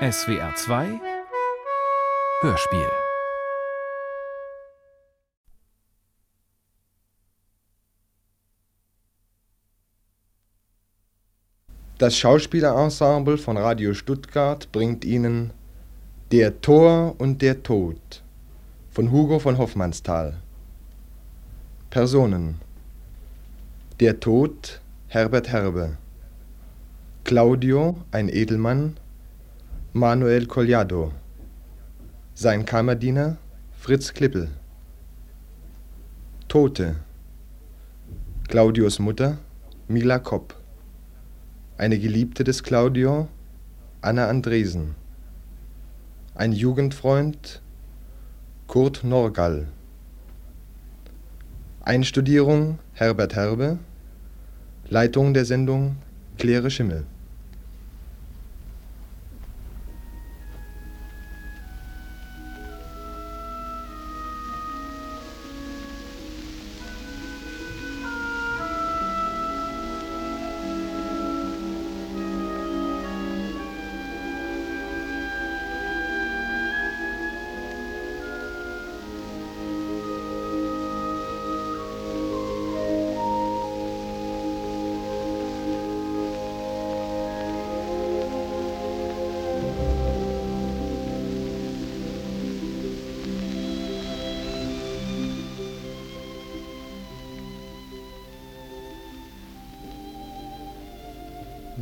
SWR 0.00 0.54
2 0.54 1.00
Hörspiel. 2.42 2.86
Das 11.98 12.16
Schauspielerensemble 12.16 13.38
von 13.38 13.56
Radio 13.56 13.92
Stuttgart 13.92 14.70
bringt 14.70 15.04
Ihnen 15.04 15.50
Der 16.30 16.60
Tor 16.60 17.16
und 17.18 17.42
der 17.42 17.64
Tod 17.64 18.22
von 18.92 19.10
Hugo 19.10 19.40
von 19.40 19.58
Hoffmannsthal. 19.58 20.36
Personen 21.90 22.60
Der 23.98 24.20
Tod 24.20 24.80
Herbert 25.08 25.48
Herbe. 25.48 25.96
Claudio, 27.24 27.96
ein 28.12 28.28
Edelmann 28.28 28.96
Manuel 29.98 30.46
Collado. 30.46 31.10
Sein 32.32 32.64
Kammerdiener 32.64 33.36
Fritz 33.72 34.14
Klippel. 34.14 34.48
Tote. 36.46 36.94
Claudios 38.46 39.00
Mutter 39.00 39.38
Mila 39.88 40.20
Kopp. 40.20 40.54
Eine 41.78 41.98
Geliebte 41.98 42.44
des 42.44 42.62
Claudio 42.62 43.26
Anna 44.00 44.28
Andresen. 44.28 44.94
Ein 46.36 46.52
Jugendfreund 46.52 47.60
Kurt 48.68 49.02
Norgall. 49.02 49.66
Einstudierung 51.80 52.78
Herbert 52.92 53.34
Herbe. 53.34 53.80
Leitung 54.88 55.34
der 55.34 55.44
Sendung 55.44 55.96
Claire 56.36 56.70
Schimmel 56.70 57.04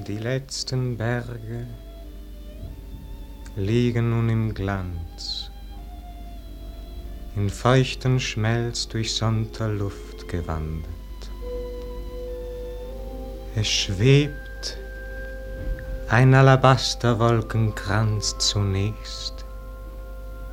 Die 0.04 0.18
letzten 0.18 0.98
Berge 0.98 1.66
liegen 3.56 4.10
nun 4.10 4.28
im 4.28 4.52
Glanz, 4.52 5.50
in 7.34 7.48
feuchten 7.48 8.20
Schmelz 8.20 8.88
durch 8.88 9.18
Luft 9.22 10.28
gewandert. 10.28 10.90
Es 13.54 13.68
schwebt 13.68 14.76
ein 16.10 16.34
Alabasterwolkenkranz 16.34 18.36
zunächst 18.36 19.46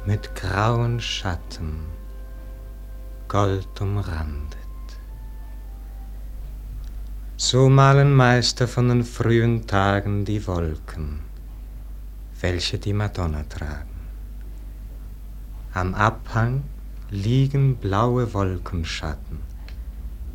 mit 0.06 0.36
grauen 0.36 1.02
Schatten, 1.02 1.82
gold 3.28 3.82
umrandet. 3.82 4.63
So 7.46 7.68
malen 7.68 8.14
Meister 8.14 8.70
von 8.70 8.88
den 8.88 9.04
frühen 9.04 9.68
Tagen 9.68 10.24
die 10.24 10.48
Wolken, 10.48 11.20
welche 12.40 12.78
die 12.80 12.94
Madonna 12.94 13.44
tragen. 13.44 14.00
Am 15.74 15.94
Abhang 15.94 16.64
liegen 17.10 17.76
blaue 17.76 18.34
Wolkenschatten, 18.34 19.40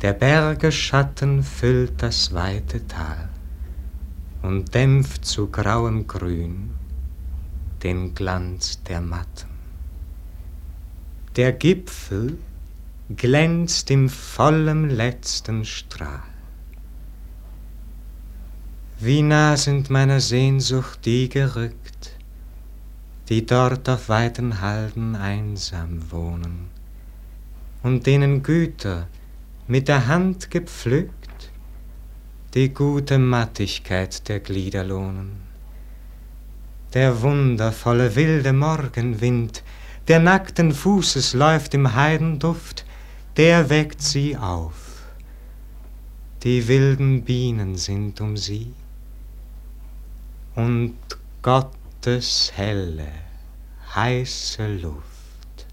der 0.03 0.13
Berge 0.13 0.71
Schatten 0.71 1.41
füllt 1.41 2.03
das 2.03 2.31
weite 2.31 2.87
Tal 2.87 3.29
und 4.43 4.75
dämpft 4.75 5.25
zu 5.25 5.47
grauem 5.47 6.05
Grün 6.05 6.75
den 7.81 8.13
Glanz 8.13 8.83
der 8.83 9.01
Matten. 9.01 9.49
Der 11.35 11.53
Gipfel 11.53 12.37
glänzt 13.09 13.89
im 13.89 14.09
vollen 14.09 14.91
letzten 14.91 15.65
Strahl. 15.65 16.28
Wie 19.01 19.21
nah 19.21 19.55
sind 19.55 19.89
meiner 19.89 20.19
Sehnsucht 20.19 21.05
die 21.05 21.29
gerückt, 21.29 22.17
die 23.29 23.45
dort 23.45 23.87
auf 23.87 24.09
weiten 24.09 24.59
Halden 24.59 25.15
einsam 25.15 26.11
wohnen 26.11 26.67
und 27.81 28.05
denen 28.07 28.43
Güter 28.43 29.07
mit 29.67 29.87
der 29.87 30.07
Hand 30.07 30.51
gepflückt 30.51 31.49
die 32.53 32.73
gute 32.73 33.19
Mattigkeit 33.19 34.27
der 34.27 34.41
Glieder 34.41 34.83
lohnen. 34.83 35.43
Der 36.93 37.21
wundervolle 37.21 38.17
wilde 38.17 38.51
Morgenwind, 38.51 39.63
der 40.09 40.19
nackten 40.19 40.73
Fußes 40.73 41.35
läuft 41.35 41.73
im 41.73 41.95
Heidenduft, 41.95 42.83
der 43.37 43.69
weckt 43.69 44.01
sie 44.01 44.35
auf. 44.35 45.05
Die 46.43 46.67
wilden 46.67 47.23
Bienen 47.23 47.77
sind 47.77 48.19
um 48.19 48.35
sie 48.35 48.73
und 50.59 50.97
Gottes 51.41 52.51
helle, 52.53 53.11
heiße 53.95 54.67
Luft. 54.75 55.67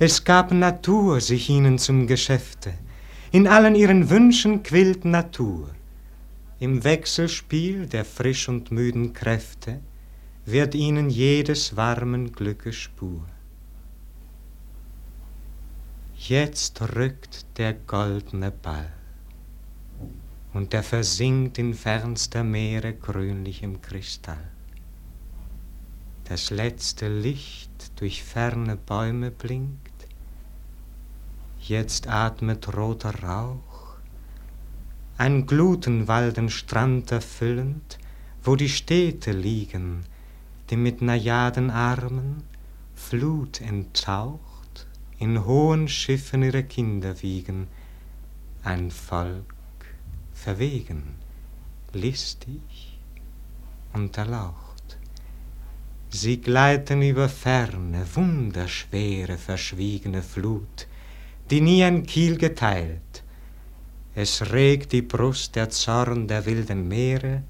Es 0.00 0.24
gab 0.24 0.50
Natur 0.50 1.20
sich 1.20 1.48
ihnen 1.48 1.78
zum 1.78 2.08
Geschäfte, 2.08 2.74
in 3.30 3.46
allen 3.46 3.76
ihren 3.76 4.10
Wünschen 4.10 4.64
quillt 4.64 5.04
Natur. 5.04 5.68
Im 6.58 6.82
Wechselspiel 6.82 7.86
der 7.86 8.04
frisch 8.04 8.48
und 8.48 8.72
müden 8.72 9.12
Kräfte 9.12 9.78
wird 10.44 10.74
ihnen 10.74 11.08
jedes 11.08 11.76
warmen 11.76 12.32
Glückes 12.32 12.74
Spur. 12.74 13.22
Jetzt 16.16 16.82
rückt 16.96 17.46
der 17.58 17.74
goldene 17.74 18.50
Ball 18.50 18.97
und 20.54 20.72
der 20.72 20.82
versinkt 20.82 21.58
in 21.58 21.74
fernster 21.74 22.42
Meere 22.42 22.94
grünlichem 22.94 23.82
Kristall. 23.82 24.50
Das 26.24 26.50
letzte 26.50 27.08
Licht 27.08 27.92
durch 27.96 28.22
ferne 28.22 28.76
Bäume 28.76 29.30
blinkt, 29.30 30.06
jetzt 31.60 32.08
atmet 32.08 32.76
roter 32.76 33.22
Rauch, 33.22 33.96
ein 35.16 35.46
Glutenwald 35.46 36.36
den 36.36 36.48
Strand 36.48 37.10
erfüllend, 37.12 37.98
wo 38.42 38.56
die 38.56 38.68
Städte 38.68 39.32
liegen, 39.32 40.04
die 40.70 40.76
mit 40.76 41.02
Najadenarmen 41.02 42.42
Flut 42.94 43.60
enttaucht, 43.60 44.86
in 45.18 45.44
hohen 45.44 45.88
Schiffen 45.88 46.42
ihre 46.42 46.62
Kinder 46.62 47.20
wiegen, 47.22 47.68
ein 48.62 48.90
Volk 48.90 49.57
verwegen, 50.48 51.02
listig 51.92 52.98
und 53.92 54.16
erlaucht. 54.16 54.96
Sie 56.08 56.40
gleiten 56.40 57.02
über 57.02 57.28
ferne, 57.28 58.06
wunderschwere, 58.14 59.36
verschwiegene 59.36 60.22
Flut, 60.22 60.86
die 61.50 61.60
nie 61.60 61.84
ein 61.84 62.02
Kiel 62.04 62.38
geteilt. 62.38 63.22
Es 64.14 64.50
regt 64.50 64.92
die 64.92 65.02
Brust 65.02 65.54
der 65.54 65.68
Zorn 65.68 66.26
der 66.26 66.46
wilden 66.46 66.88
Meere, 66.88 67.42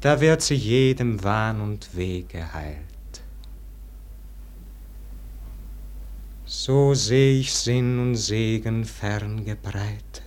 da 0.00 0.20
wird 0.20 0.42
sie 0.42 0.54
jedem 0.54 1.24
Wahn 1.24 1.60
und 1.60 1.96
Weg 1.96 2.28
geheilt. 2.28 3.14
So 6.44 6.94
seh 6.94 7.40
ich 7.40 7.52
Sinn 7.52 7.98
und 7.98 8.14
Segen 8.14 8.84
fern 8.84 9.44
gebreitet 9.44 10.25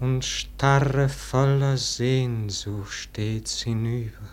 und 0.00 0.24
starre 0.24 1.08
voller 1.08 1.76
Sehnsucht 1.76 2.92
stets 2.92 3.62
hinüber. 3.62 4.28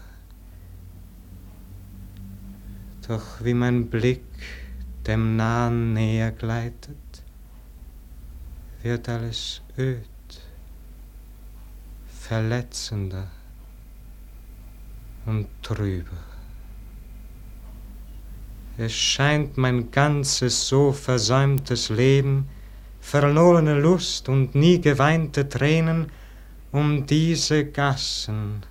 Doch 3.07 3.43
wie 3.43 3.53
mein 3.53 3.89
Blick 3.89 4.23
dem 5.05 5.35
Nahen 5.35 5.93
näher 5.93 6.31
gleitet, 6.31 6.97
wird 8.81 9.07
alles 9.09 9.61
öd, 9.77 10.07
verletzender 12.07 13.27
und 15.25 15.47
trübe. 15.61 16.17
Es 18.77 18.93
scheint 18.93 19.57
mein 19.57 19.91
ganzes 19.91 20.67
so 20.67 20.91
versäumtes 20.91 21.89
Leben, 21.89 22.47
verlorene 23.07 23.79
Lust 23.79 24.27
und 24.27 24.53
nie 24.53 24.81
geweinte 24.81 25.47
Tränen 25.47 26.11
um 26.73 27.05
diese 27.05 27.63
Gassen, 27.63 28.65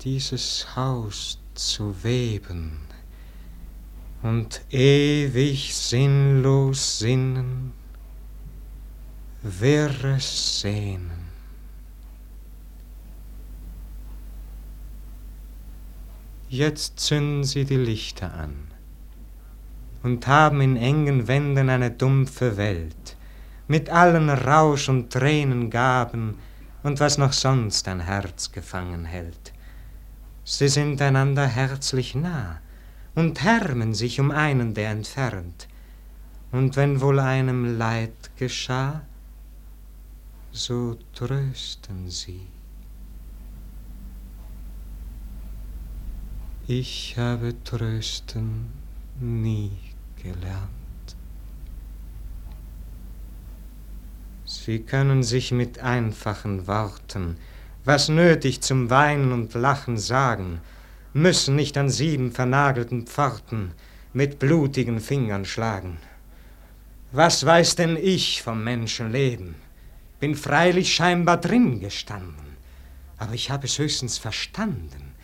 dieses 0.00 0.74
Haus 0.74 1.38
zu 1.54 1.94
weben 2.02 2.80
und 4.22 4.60
ewig 4.70 5.72
sinnlos 5.72 6.98
sinnen, 6.98 7.72
wirre 9.42 10.18
Sehnen. 10.18 11.28
Jetzt 16.48 16.98
zünden 16.98 17.44
sie 17.44 17.64
die 17.64 17.76
Lichter 17.76 18.34
an 18.34 18.72
und 20.02 20.26
haben 20.26 20.60
in 20.60 20.76
engen 20.76 21.28
Wänden 21.28 21.68
eine 21.68 21.90
dumpfe 21.90 22.56
Welt, 22.56 23.01
mit 23.72 23.88
allen 23.88 24.28
Rausch 24.28 24.90
und 24.90 25.10
Tränengaben 25.10 26.36
und 26.82 27.00
was 27.00 27.16
noch 27.16 27.32
sonst 27.32 27.88
ein 27.88 28.00
Herz 28.00 28.52
gefangen 28.52 29.06
hält. 29.06 29.54
Sie 30.44 30.68
sind 30.68 31.00
einander 31.00 31.46
herzlich 31.46 32.14
nah 32.14 32.60
und 33.14 33.42
härmen 33.42 33.94
sich 33.94 34.20
um 34.20 34.30
einen, 34.30 34.74
der 34.74 34.90
entfernt. 34.90 35.68
Und 36.50 36.76
wenn 36.76 37.00
wohl 37.00 37.18
einem 37.18 37.78
Leid 37.78 38.36
geschah, 38.36 39.00
so 40.50 40.98
trösten 41.14 42.10
sie. 42.10 42.46
Ich 46.66 47.16
habe 47.16 47.54
trösten 47.64 48.66
nie 49.18 49.78
gelernt. 50.22 50.81
Sie 54.54 54.80
können 54.80 55.22
sich 55.22 55.50
mit 55.50 55.78
einfachen 55.78 56.66
Worten, 56.66 57.38
was 57.86 58.10
nötig 58.10 58.60
zum 58.60 58.90
Weinen 58.90 59.32
und 59.32 59.54
Lachen 59.54 59.96
sagen, 59.96 60.60
müssen 61.14 61.56
nicht 61.56 61.78
an 61.78 61.88
sieben 61.88 62.32
vernagelten 62.32 63.06
Pforten 63.06 63.72
mit 64.12 64.38
blutigen 64.38 65.00
Fingern 65.00 65.46
schlagen. 65.46 65.96
Was 67.12 67.46
weiß 67.46 67.76
denn 67.76 67.96
ich 67.96 68.42
vom 68.42 68.62
Menschenleben? 68.62 69.54
Bin 70.20 70.34
freilich 70.34 70.94
scheinbar 70.94 71.38
drin 71.38 71.80
gestanden, 71.80 72.56
aber 73.16 73.32
ich 73.32 73.50
habe 73.50 73.64
es 73.64 73.78
höchstens 73.78 74.18
verstanden, 74.18 75.14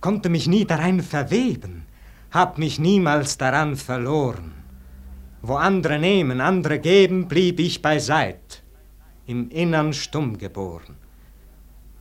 konnte 0.00 0.30
mich 0.30 0.48
nie 0.48 0.64
darein 0.64 1.02
verweben, 1.02 1.84
hab 2.30 2.56
mich 2.56 2.78
niemals 2.78 3.36
daran 3.36 3.76
verloren. 3.76 4.54
Wo 5.42 5.56
andere 5.56 5.98
nehmen, 5.98 6.40
andere 6.40 6.78
geben, 6.78 7.28
blieb 7.28 7.60
ich 7.60 7.82
beiseit, 7.82 8.62
im 9.28 9.50
Innern 9.50 9.92
stumm 9.92 10.38
geboren. 10.38 10.96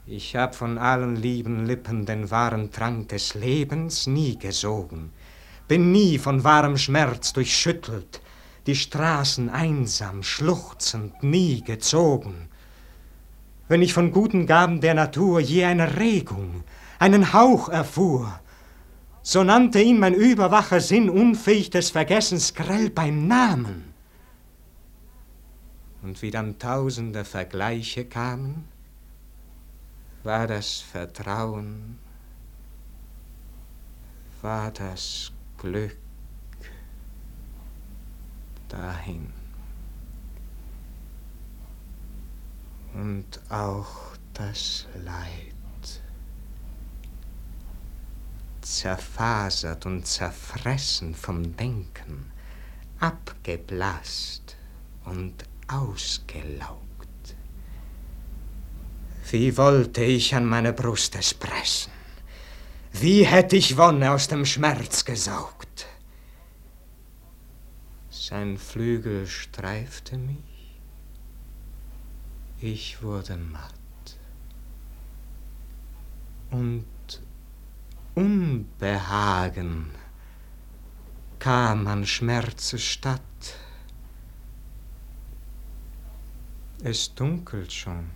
Ich 0.06 0.38
hab 0.38 0.56
von 0.56 0.78
allen 0.78 1.18
lieben 1.18 1.66
Lippen 1.66 2.06
den 2.06 2.32
wahren 2.32 2.72
Trank 2.72 3.10
des 3.10 3.34
Lebens 3.34 4.08
nie 4.08 4.40
gesogen, 4.40 5.12
bin 5.68 5.92
nie 5.92 6.20
von 6.20 6.46
wahrem 6.46 6.78
Schmerz 6.78 7.34
durchschüttelt, 7.34 8.22
die 8.66 8.78
Straßen 8.78 9.50
einsam, 9.50 10.24
schluchzend 10.24 11.22
nie 11.22 11.62
gezogen. 11.62 12.48
Wenn 13.68 13.82
ich 13.82 13.94
von 13.94 14.14
guten 14.14 14.48
Gaben 14.48 14.80
der 14.80 14.94
Natur 14.94 15.42
je 15.42 15.66
eine 15.66 15.98
Regung, 16.00 16.64
einen 16.98 17.34
Hauch 17.34 17.68
erfuhr, 17.68 18.40
so 19.22 19.44
nannte 19.44 19.82
ihn 19.82 20.00
mein 20.00 20.14
überwacher 20.14 20.80
Sinn 20.80 21.10
unfähig 21.10 21.72
des 21.72 21.90
Vergessens 21.90 22.54
grell 22.54 22.90
beim 22.90 23.28
Namen. 23.28 23.97
Und 26.08 26.22
wie 26.22 26.32
dann 26.32 26.58
tausende 26.58 27.26
Vergleiche 27.26 28.06
kamen, 28.06 28.66
war 30.24 30.48
das 30.48 30.80
Vertrauen, 30.80 32.00
war 34.42 34.72
das 34.72 35.34
Glück 35.58 35.98
dahin. 38.70 39.34
Und 42.94 43.42
auch 43.50 44.16
das 44.34 44.88
Leid. 45.04 45.56
zerfasert 48.62 49.86
und 49.86 50.06
zerfressen 50.06 51.16
vom 51.16 51.56
Denken, 51.56 52.32
abgeblasst 53.00 54.58
und 55.06 55.46
ausgelaugt. 55.68 56.78
Wie 59.30 59.58
wollte 59.58 60.04
ich 60.04 60.34
an 60.36 60.46
meine 60.46 60.74
Brust 60.74 61.16
es 61.16 61.34
pressen? 61.34 61.92
Wie 62.94 63.26
hätte 63.26 63.58
ich 63.58 63.78
Wonne 63.78 64.12
aus 64.12 64.28
dem 64.28 64.46
Schmerz 64.46 65.04
gesaugt? 65.04 65.88
Sein 68.10 68.58
Flügel 68.58 69.28
streifte 69.28 70.18
mich, 70.18 70.80
ich 72.60 73.02
wurde 73.04 73.38
matt. 73.38 73.74
Und 76.50 76.86
Unbehagen 78.16 79.92
kam 81.40 81.86
an 81.88 82.06
Schmerze 82.06 82.80
statt. 82.80 83.22
Es 86.84 87.16
dunkelt 87.16 87.74
schon, 87.74 88.12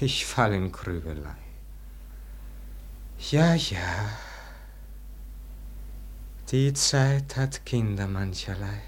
ich 0.00 0.26
fall 0.26 0.52
in 0.52 0.72
Grübelei. 0.72 1.36
Ja, 3.30 3.54
ja, 3.54 4.10
die 6.50 6.72
Zeit 6.72 7.36
hat 7.36 7.64
Kinder 7.64 8.08
mancherlei. 8.08 8.82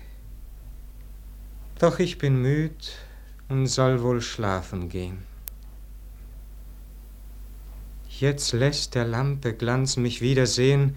Doch 1.78 2.00
ich 2.00 2.18
bin 2.18 2.42
müd 2.42 2.92
und 3.48 3.68
soll 3.68 4.02
wohl 4.02 4.20
schlafen 4.20 4.88
gehen. 4.88 5.22
Jetzt 8.08 8.52
lässt 8.52 8.96
der 8.96 9.04
Lampe 9.04 9.54
Glanz 9.54 9.96
mich 9.96 10.20
wiedersehen, 10.20 10.96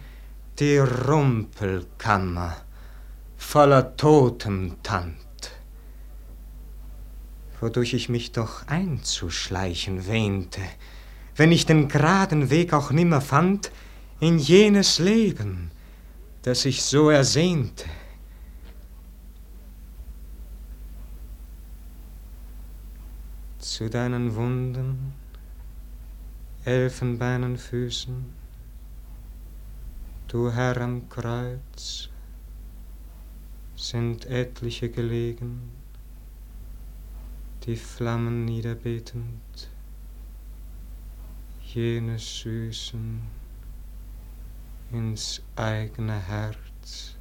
die 0.57 0.79
Rumpelkammer 0.79 2.57
voller 3.37 3.95
Totemtant, 3.95 5.17
wodurch 7.61 7.93
ich 7.93 8.09
mich 8.09 8.31
doch 8.31 8.67
einzuschleichen 8.67 10.07
wähnte, 10.07 10.61
wenn 11.35 11.51
ich 11.51 11.65
den 11.65 11.87
geraden 11.87 12.49
Weg 12.49 12.73
auch 12.73 12.91
nimmer 12.91 13.21
fand 13.21 13.71
in 14.19 14.37
jenes 14.37 14.99
Leben, 14.99 15.71
das 16.41 16.65
ich 16.65 16.83
so 16.83 17.09
ersehnte. 17.09 17.85
Zu 23.59 23.89
deinen 23.89 24.35
Wunden 24.35 25.13
elfenbeinen 26.65 27.57
Füßen, 27.57 28.25
du 30.27 30.51
Herr 30.51 30.77
am 30.77 31.09
Kreuz, 31.09 32.09
sind 33.75 34.25
etliche 34.25 34.89
gelegen, 34.89 35.80
die 37.65 37.75
Flammen 37.75 38.45
niederbetend, 38.45 39.69
jene 41.61 42.17
süßen 42.17 43.21
ins 44.91 45.43
eigene 45.55 46.19
Herz, 46.19 47.15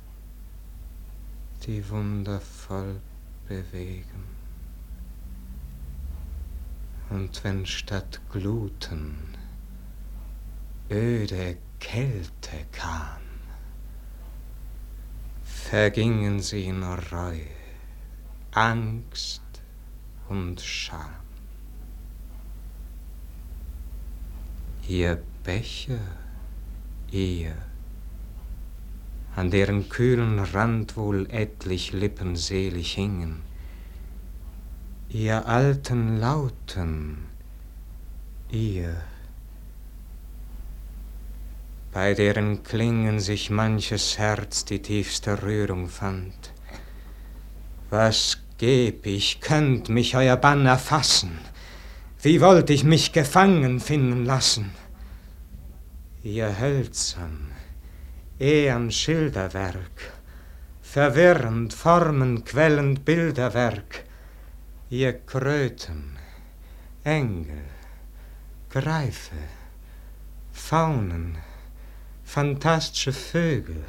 die 1.66 1.86
wundervoll 1.90 3.02
bewegen. 3.48 4.24
Und 7.10 7.44
wenn 7.44 7.66
statt 7.66 8.20
Gluten 8.30 9.18
öde 10.90 11.58
Kälte 11.80 12.64
kam, 12.72 13.20
vergingen 15.44 16.40
sie 16.40 16.64
in 16.64 16.82
Reue, 16.82 17.46
Angst 18.52 19.42
und 20.30 20.60
Scham. 20.60 21.10
Ihr 24.86 25.20
Becher, 25.42 25.98
ihr, 27.10 27.54
an 29.34 29.50
deren 29.50 29.88
kühlen 29.88 30.38
Rand 30.38 30.96
wohl 30.96 31.28
etlich 31.30 31.92
Lippen 31.92 32.36
selig 32.36 32.94
hingen, 32.94 33.42
ihr 35.08 35.46
alten 35.46 36.18
Lauten, 36.18 37.26
ihr 38.50 39.02
bei 41.92 42.14
deren 42.14 42.62
Klingen 42.62 43.18
sich 43.18 43.50
manches 43.50 44.16
Herz 44.16 44.64
die 44.64 44.80
tiefste 44.80 45.42
Rührung 45.42 45.88
fand. 45.88 46.52
Was 47.90 48.38
geb 48.60 49.06
ich, 49.06 49.40
könnt 49.40 49.88
mich 49.88 50.14
euer 50.14 50.36
Banner 50.36 50.76
fassen, 50.76 51.38
wie 52.20 52.42
wollt 52.42 52.68
ich 52.68 52.84
mich 52.84 53.10
gefangen 53.10 53.80
finden 53.80 54.26
lassen? 54.26 54.72
Ihr 56.22 56.60
hölzern, 56.60 57.52
ehern 58.38 58.90
Schilderwerk, 58.90 60.12
verwirrend, 60.82 61.72
formen, 61.72 62.44
quellend 62.44 63.06
Bilderwerk, 63.06 64.04
ihr 64.90 65.14
Kröten, 65.14 66.18
Engel, 67.02 67.64
Greife, 68.68 69.40
Faunen, 70.52 71.38
fantastische 72.24 73.14
Vögel, 73.14 73.82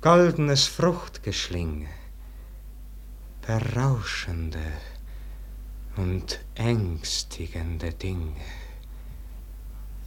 goldenes 0.00 0.66
Fruchtgeschlinge, 0.66 1.88
berauschende 3.46 4.62
und 5.96 6.40
ängstigende 6.54 7.92
Dinge. 7.92 8.36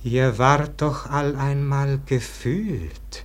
Ihr 0.03 0.37
wart 0.37 0.81
doch 0.81 1.09
all 1.09 1.35
einmal 1.35 1.99
gefühlt, 2.05 3.23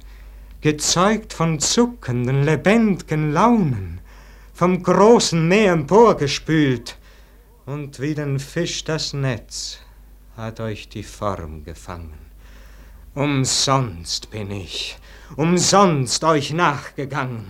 gezeugt 0.61 1.33
von 1.33 1.61
zuckenden, 1.61 2.43
lebendigen 2.45 3.33
Launen, 3.33 4.01
vom 4.55 4.83
großen 4.83 5.47
Meer 5.47 5.73
emporgespült, 5.73 6.97
und 7.67 8.01
wie 8.01 8.15
den 8.15 8.39
Fisch 8.39 8.83
das 8.85 9.13
Netz 9.13 9.79
hat 10.37 10.59
euch 10.59 10.89
die 10.89 11.03
Form 11.03 11.65
gefangen. 11.65 12.19
Umsonst 13.15 14.31
bin 14.31 14.51
ich, 14.51 14.99
umsonst 15.37 16.25
euch 16.25 16.53
nachgegangen, 16.53 17.47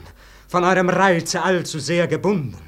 von 0.51 0.65
eurem 0.65 0.89
Reize 0.89 1.43
allzu 1.43 1.79
sehr 1.79 2.09
gebunden. 2.09 2.59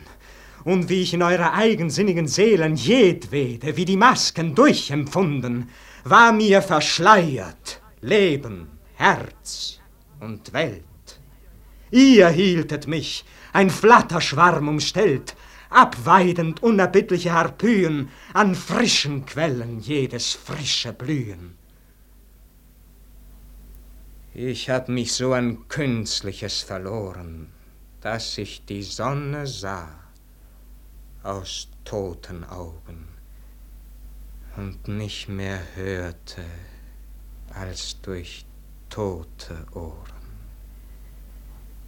Und 0.63 0.89
wie 0.89 1.03
ich 1.03 1.15
in 1.15 1.23
eurer 1.23 1.53
eigensinnigen 1.55 2.29
Seelen 2.29 2.77
jedwede, 2.77 3.77
wie 3.77 3.85
die 3.85 3.97
Masken 3.97 4.55
durchempfunden, 4.55 5.69
war 6.05 6.33
mir 6.33 6.63
verschleiert 6.63 7.83
Leben, 8.01 8.69
Herz 8.95 9.81
und 10.21 10.53
Welt. 10.53 10.85
Ihr 11.91 12.29
hieltet 12.29 12.87
mich, 12.87 13.25
ein 13.53 13.69
Flatterschwarm 13.69 14.69
umstellt, 14.69 15.35
abweidend 15.69 16.63
unerbittliche 16.63 17.33
Harpyen, 17.33 18.11
an 18.33 18.55
frischen 18.55 19.27
Quellen 19.27 19.81
jedes 19.81 20.35
frische 20.35 20.93
Blühen. 20.93 21.59
Ich 24.35 24.71
hab 24.71 24.89
mich 24.89 25.13
so 25.13 25.33
an 25.33 25.67
Künstliches 25.69 26.63
verloren, 26.63 27.49
dass 28.03 28.37
ich 28.37 28.65
die 28.65 28.83
Sonne 28.83 29.47
sah 29.47 29.89
aus 31.23 31.69
toten 31.85 32.45
Augen 32.45 33.09
und 34.57 34.89
nicht 34.89 35.29
mehr 35.29 35.61
hörte 35.77 36.45
als 37.55 38.01
durch 38.03 38.45
tote 38.91 39.65
Ohren. 39.73 40.23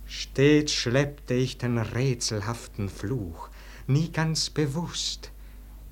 Stets 0.07 0.73
schleppte 0.73 1.35
ich 1.35 1.59
den 1.59 1.79
rätselhaften 1.79 2.89
Fluch, 2.89 3.51
nie 3.89 4.11
ganz 4.13 4.51
bewusst, 4.51 5.33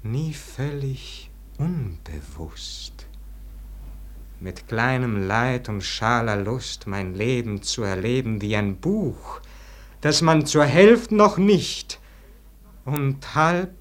nie 0.05 0.33
völlig 0.33 1.31
unbewusst 1.59 3.07
mit 4.43 4.67
kleinem 4.67 5.27
Leid 5.29 5.69
und 5.69 5.83
schaler 5.83 6.37
Lust 6.37 6.87
mein 6.87 7.15
Leben 7.15 7.63
zu 7.63 7.83
erleben 7.83 8.41
wie 8.41 8.57
ein 8.57 8.77
Buch, 8.77 9.41
das 10.03 10.21
man 10.21 10.45
zur 10.45 10.65
Hälfte 10.65 11.15
noch 11.15 11.39
nicht 11.39 11.99
und 12.85 13.35
halb 13.35 13.75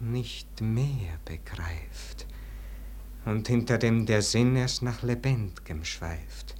nicht 0.00 0.60
mehr 0.60 1.18
begreift 1.24 2.26
und 3.24 3.48
hinter 3.48 3.78
dem 3.78 4.06
der 4.06 4.22
Sinn 4.22 4.56
erst 4.56 4.82
nach 4.82 5.02
Lebendigem 5.02 5.84
schweift. 5.84 6.54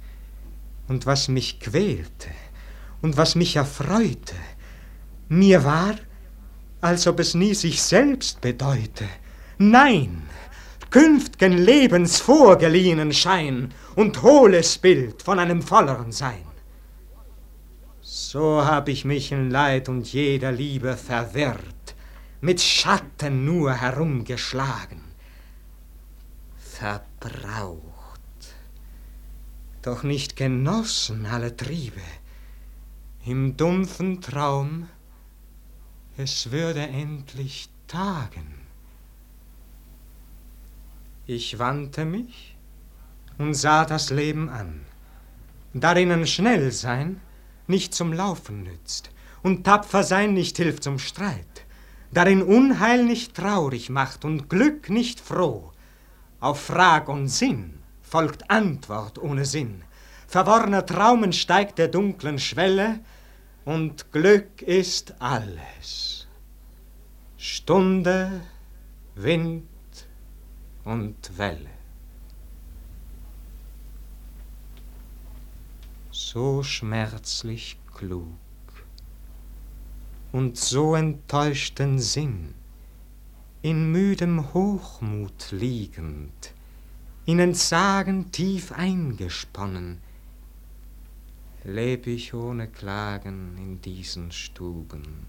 Und 0.87 1.05
was 1.05 1.27
mich 1.27 1.59
quälte 1.59 2.29
und 3.01 3.17
was 3.17 3.35
mich 3.35 3.55
erfreute, 3.55 4.35
mir 5.29 5.63
war, 5.63 5.95
als 6.81 7.07
ob 7.07 7.19
es 7.19 7.33
nie 7.33 7.53
sich 7.53 7.81
selbst 7.81 8.41
bedeute. 8.41 9.05
Nein, 9.57 10.23
künftgen 10.89 11.57
Lebens 11.57 12.19
vorgeliehenen 12.19 13.13
Schein 13.13 13.73
und 13.95 14.21
hohles 14.21 14.77
Bild 14.77 15.21
von 15.21 15.39
einem 15.39 15.61
volleren 15.61 16.11
Sein. 16.11 16.52
So 18.15 18.63
hab 18.63 18.89
ich 18.89 19.05
mich 19.05 19.31
in 19.31 19.49
Leid 19.49 19.89
und 19.89 20.13
jeder 20.13 20.51
Liebe 20.51 20.95
verwirrt, 20.97 21.95
mit 22.41 22.61
Schatten 22.61 23.43
nur 23.43 23.73
herumgeschlagen, 23.73 25.01
verbraucht, 26.55 28.21
doch 29.81 30.03
nicht 30.03 30.35
genossen 30.35 31.25
alle 31.25 31.57
Triebe, 31.57 32.03
im 33.25 33.57
dumpfen 33.57 34.21
Traum, 34.21 34.89
es 36.15 36.51
würde 36.51 36.81
endlich 36.81 37.67
tagen. 37.87 38.61
Ich 41.25 41.57
wandte 41.57 42.05
mich 42.05 42.55
und 43.39 43.55
sah 43.55 43.85
das 43.85 44.11
Leben 44.11 44.49
an, 44.49 44.81
darinnen 45.73 46.27
schnell 46.27 46.71
sein 46.71 47.19
nicht 47.67 47.93
zum 47.93 48.13
Laufen 48.13 48.63
nützt 48.63 49.09
und 49.41 49.63
tapfer 49.63 50.03
sein 50.03 50.33
nicht 50.33 50.57
hilft 50.57 50.83
zum 50.83 50.99
Streit, 50.99 51.65
darin 52.11 52.41
Unheil 52.41 53.03
nicht 53.03 53.35
traurig 53.35 53.89
macht 53.89 54.25
und 54.25 54.49
Glück 54.49 54.89
nicht 54.89 55.19
froh. 55.19 55.71
Auf 56.39 56.61
Frag 56.61 57.09
und 57.09 57.27
Sinn 57.27 57.79
folgt 58.01 58.49
Antwort 58.49 59.17
ohne 59.17 59.45
Sinn. 59.45 59.83
Verworrener 60.27 60.85
Traumen 60.85 61.33
steigt 61.33 61.77
der 61.77 61.87
dunklen 61.87 62.39
Schwelle 62.39 62.99
und 63.65 64.11
Glück 64.11 64.61
ist 64.61 65.15
alles. 65.19 66.27
Stunde, 67.37 68.41
Wind, 69.15 69.63
und 70.83 71.37
Welle. 71.37 71.82
So 76.33 76.63
schmerzlich 76.63 77.77
klug 77.93 78.25
und 80.31 80.57
so 80.57 80.95
enttäuschten 80.95 81.99
Sinn, 81.99 82.55
in 83.61 83.91
müdem 83.91 84.51
Hochmut 84.51 85.51
liegend, 85.51 86.55
in 87.27 87.37
Entsagen 87.37 88.31
tief 88.31 88.71
eingesponnen, 88.71 90.01
leb 91.65 92.07
ich 92.07 92.33
ohne 92.33 92.67
Klagen 92.67 93.55
in 93.59 93.79
diesen 93.81 94.31
Stuben 94.31 95.27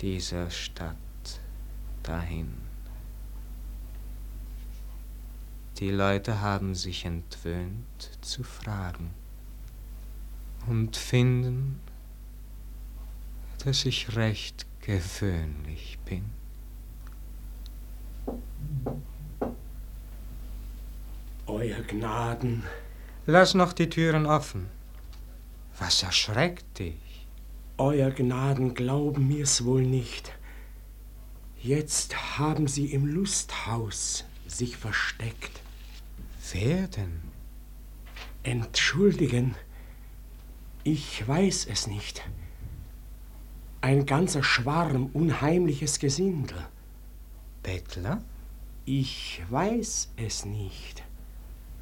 dieser 0.00 0.50
Stadt 0.50 0.96
dahin. 2.02 2.54
Die 5.78 5.90
Leute 5.90 6.40
haben 6.40 6.74
sich 6.74 7.04
entwöhnt 7.04 8.16
zu 8.22 8.42
fragen 8.42 9.17
und 10.68 10.96
finden, 10.96 11.80
dass 13.64 13.84
ich 13.84 14.16
recht 14.16 14.66
gewöhnlich 14.80 15.98
bin. 16.04 16.24
Euer 21.46 21.80
Gnaden. 21.80 22.64
Lass 23.26 23.54
noch 23.54 23.72
die 23.72 23.88
Türen 23.88 24.26
offen. 24.26 24.68
Was 25.78 26.02
erschreckt 26.02 26.78
dich? 26.78 27.26
Euer 27.78 28.10
Gnaden 28.10 28.74
glauben 28.74 29.28
mir's 29.28 29.64
wohl 29.64 29.82
nicht. 29.82 30.32
Jetzt 31.60 32.38
haben 32.38 32.68
sie 32.68 32.92
im 32.92 33.06
Lusthaus 33.06 34.24
sich 34.46 34.76
versteckt. 34.76 35.60
Wer 36.52 36.88
denn? 36.88 37.20
Entschuldigen, 38.42 39.54
ich 40.92 41.28
weiß 41.28 41.66
es 41.70 41.86
nicht. 41.86 42.22
Ein 43.82 44.06
ganzer 44.06 44.42
Schwarm 44.42 45.10
unheimliches 45.12 45.98
Gesindel. 45.98 46.66
Bettler? 47.62 48.22
Ich 48.86 49.42
weiß 49.50 50.12
es 50.16 50.46
nicht. 50.46 51.02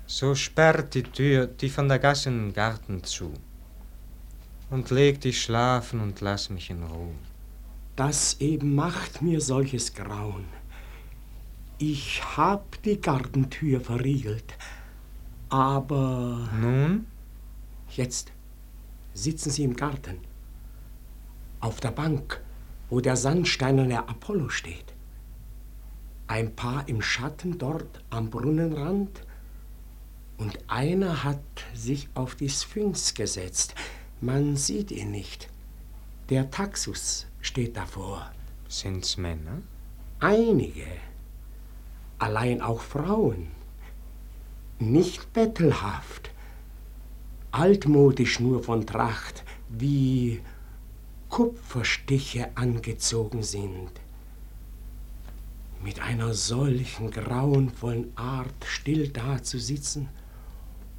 So 0.08 0.34
sperrt 0.34 0.94
die 0.94 1.04
Tür, 1.04 1.46
die 1.46 1.68
von 1.68 1.88
der 1.88 2.00
Gasse 2.00 2.30
in 2.30 2.46
den 2.46 2.52
Garten 2.52 3.04
zu. 3.04 3.32
Und 4.70 4.90
leg 4.90 5.20
dich 5.20 5.40
schlafen 5.40 6.00
und 6.00 6.20
lass 6.20 6.50
mich 6.50 6.70
in 6.70 6.82
Ruhe. 6.82 7.14
Das 7.94 8.40
eben 8.40 8.74
macht 8.74 9.22
mir 9.22 9.40
solches 9.40 9.94
Grauen. 9.94 10.46
Ich 11.78 12.22
hab 12.36 12.82
die 12.82 13.00
Gartentür 13.00 13.80
verriegelt, 13.80 14.54
Aber. 15.48 16.48
Nun? 16.60 17.06
Jetzt 17.88 18.32
sitzen 19.16 19.50
Sie 19.50 19.64
im 19.64 19.76
Garten. 19.76 20.18
Auf 21.60 21.80
der 21.80 21.90
Bank, 21.90 22.42
wo 22.90 23.00
der 23.00 23.16
sandsteinerne 23.16 24.08
Apollo 24.08 24.50
steht. 24.50 24.94
Ein 26.26 26.54
Paar 26.54 26.88
im 26.88 27.00
Schatten 27.02 27.58
dort 27.58 28.04
am 28.10 28.30
Brunnenrand. 28.30 29.22
Und 30.36 30.58
einer 30.68 31.24
hat 31.24 31.40
sich 31.74 32.08
auf 32.14 32.34
die 32.34 32.50
Sphinx 32.50 33.14
gesetzt. 33.14 33.74
Man 34.20 34.56
sieht 34.56 34.90
ihn 34.90 35.10
nicht. 35.10 35.48
Der 36.28 36.50
Taxus 36.50 37.26
steht 37.40 37.76
davor. 37.76 38.30
Sind's 38.68 39.16
Männer? 39.16 39.62
Einige. 40.20 40.86
Allein 42.18 42.60
auch 42.60 42.80
Frauen. 42.80 43.48
Nicht 44.78 45.32
bettelhaft. 45.32 46.30
Altmodisch 47.58 48.38
nur 48.38 48.62
von 48.62 48.86
Tracht, 48.86 49.42
wie 49.70 50.42
Kupferstiche 51.30 52.54
angezogen 52.54 53.42
sind. 53.42 53.92
Mit 55.82 56.00
einer 56.00 56.34
solchen 56.34 57.10
grauenvollen 57.10 58.14
Art 58.14 58.62
still 58.66 59.08
dazusitzen 59.08 60.10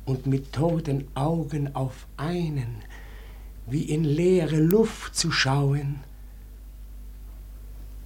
und 0.06 0.26
mit 0.26 0.52
toten 0.52 1.08
Augen 1.14 1.76
auf 1.76 2.08
einen, 2.18 2.84
wie 3.68 3.84
in 3.84 4.04
leere 4.04 4.60
Luft 4.60 5.16
zu 5.16 5.30
schauen, 5.32 6.00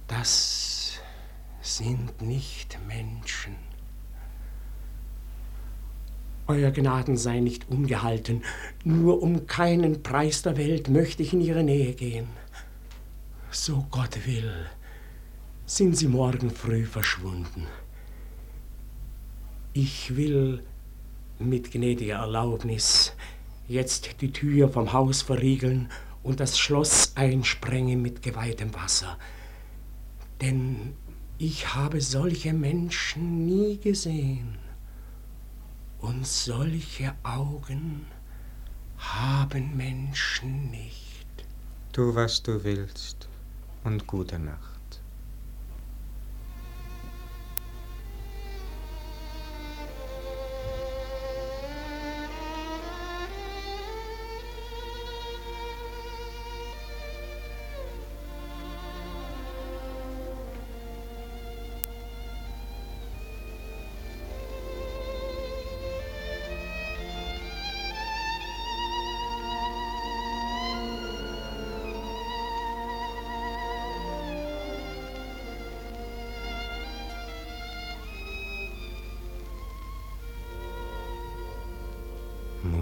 das 0.08 1.00
sind 1.62 2.20
nicht 2.20 2.78
Menschen. 2.86 3.71
Euer 6.52 6.70
Gnaden 6.70 7.16
sei 7.16 7.40
nicht 7.40 7.70
ungehalten, 7.70 8.42
nur 8.84 9.22
um 9.22 9.46
keinen 9.46 10.02
Preis 10.02 10.42
der 10.42 10.58
Welt 10.58 10.90
möchte 10.90 11.22
ich 11.22 11.32
in 11.32 11.40
Ihre 11.40 11.62
Nähe 11.62 11.94
gehen. 11.94 12.26
So 13.50 13.86
Gott 13.90 14.26
will, 14.26 14.52
sind 15.64 15.96
Sie 15.96 16.08
morgen 16.08 16.50
früh 16.50 16.84
verschwunden. 16.84 17.66
Ich 19.72 20.14
will 20.14 20.62
mit 21.38 21.70
gnädiger 21.70 22.16
Erlaubnis 22.16 23.14
jetzt 23.66 24.20
die 24.20 24.32
Tür 24.32 24.68
vom 24.68 24.92
Haus 24.92 25.22
verriegeln 25.22 25.88
und 26.22 26.38
das 26.38 26.58
Schloss 26.58 27.12
einsprengen 27.14 28.02
mit 28.02 28.20
geweihtem 28.20 28.74
Wasser. 28.74 29.16
Denn 30.42 30.92
ich 31.38 31.74
habe 31.74 32.02
solche 32.02 32.52
Menschen 32.52 33.46
nie 33.46 33.78
gesehen. 33.78 34.61
Und 36.02 36.26
solche 36.26 37.14
Augen 37.22 38.06
haben 38.98 39.76
Menschen 39.76 40.70
nicht. 40.70 41.26
Tu, 41.92 42.14
was 42.14 42.42
du 42.42 42.62
willst 42.64 43.28
und 43.84 44.06
gute 44.08 44.38
Nacht. 44.38 44.71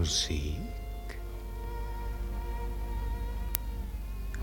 Musik 0.01 0.57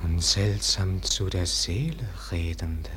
und 0.04 0.22
seltsam 0.22 1.02
zu 1.02 1.32
der 1.32 1.48
Seele 1.48 2.08
redende. 2.32 2.91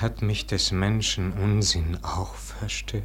Hat 0.00 0.22
mich 0.22 0.46
des 0.46 0.70
Menschen 0.70 1.32
Unsinn 1.32 1.98
auch 2.04 2.36
verstört? 2.36 3.02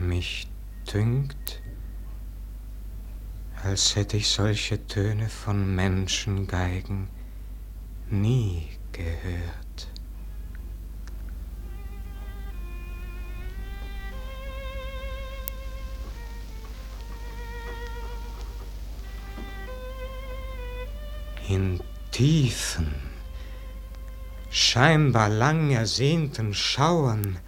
Mich 0.00 0.48
dünkt, 0.92 1.62
als 3.62 3.94
hätte 3.94 4.16
ich 4.16 4.26
solche 4.26 4.84
Töne 4.88 5.28
von 5.28 5.76
Menschengeigen 5.76 7.08
nie 8.10 8.66
gehört. 8.90 9.67
Tiefen, 22.18 22.92
scheinbar 24.50 25.28
lang 25.28 25.70
ersehnten 25.70 26.52
Schauern 26.52 27.38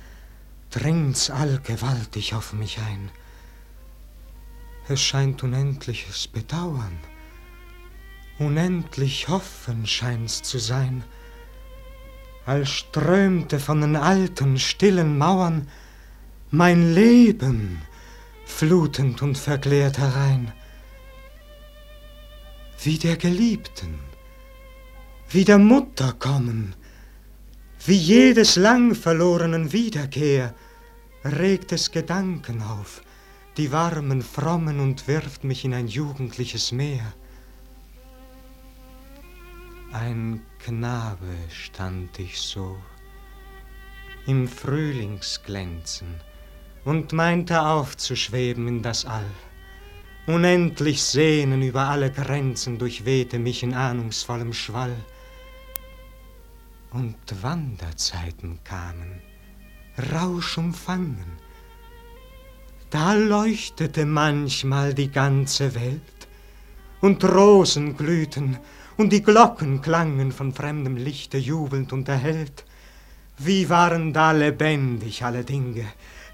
dringt's 0.71 1.29
allgewaltig 1.29 2.35
auf 2.37 2.53
mich 2.53 2.79
ein. 2.79 3.11
Es 4.89 5.03
scheint 5.03 5.43
unendliches 5.43 6.29
Bedauern, 6.29 6.97
unendlich 8.39 9.27
Hoffen 9.27 9.89
scheint's 9.89 10.41
zu 10.41 10.61
sein, 10.61 11.03
als 12.47 12.71
strömte 12.71 13.59
von 13.59 13.81
den 13.81 13.97
alten, 13.97 14.57
stillen 14.57 15.19
Mauern 15.19 15.67
mein 16.53 16.95
Leben 16.95 17.83
flutend 18.47 19.21
und 19.21 19.37
verklärt 19.37 19.99
herein 19.99 20.53
wie 22.85 22.99
der 22.99 23.17
Geliebten, 23.17 24.10
wie 25.33 25.45
der 25.45 25.59
Mutter 25.59 26.13
kommen, 26.13 26.75
wie 27.87 27.97
jedes 27.97 28.57
lang 28.57 28.97
verlorenen 28.97 29.73
Wiederkehr, 29.73 30.55
regt 31.25 31.71
es 31.71 31.93
Gedanken 31.93 32.63
auf, 32.63 33.03
die 33.57 33.71
warmen, 33.71 34.23
frommen 34.23 34.81
und 34.81 35.07
wirft 35.07 35.45
mich 35.45 35.65
in 35.65 35.73
ein 35.73 35.87
jugendliches 35.87 36.73
Meer. 36.73 37.13
Ein 39.93 40.43
Knabe 40.59 41.35
stand 41.49 42.19
ich 42.19 42.41
so 42.41 42.77
im 44.27 44.49
Frühlingsglänzen 44.49 46.09
und 46.85 47.13
meinte 47.13 47.63
aufzuschweben 47.63 48.67
in 48.67 48.83
das 48.83 49.05
All. 49.05 49.31
Unendlich 50.27 51.03
Sehnen 51.03 51.63
über 51.63 51.89
alle 51.89 52.11
Grenzen 52.11 52.79
durchwehte 52.79 53.39
mich 53.39 53.63
in 53.63 53.75
ahnungsvollem 53.75 54.53
Schwall. 54.53 54.97
Und 56.93 57.17
Wanderzeiten 57.41 58.59
kamen, 58.65 59.21
rauschumfangen. 60.13 61.39
Da 62.91 63.15
leuchtete 63.15 64.05
manchmal 64.05 64.93
die 64.93 65.09
ganze 65.09 65.77
Welt, 65.77 66.01
und 67.01 67.23
Rosen 67.23 67.97
glühten, 67.97 68.59
und 68.97 69.13
die 69.13 69.23
Glocken 69.23 69.81
klangen 69.81 70.33
von 70.33 70.53
fremdem 70.53 70.97
Lichte 70.97 71.39
jubelnd 71.39 71.93
und 71.93 72.09
erhellt. 72.09 72.65
Wie 73.39 73.69
waren 73.69 74.13
da 74.13 74.33
lebendig 74.33 75.25
alle 75.25 75.45
Dinge, 75.45 75.87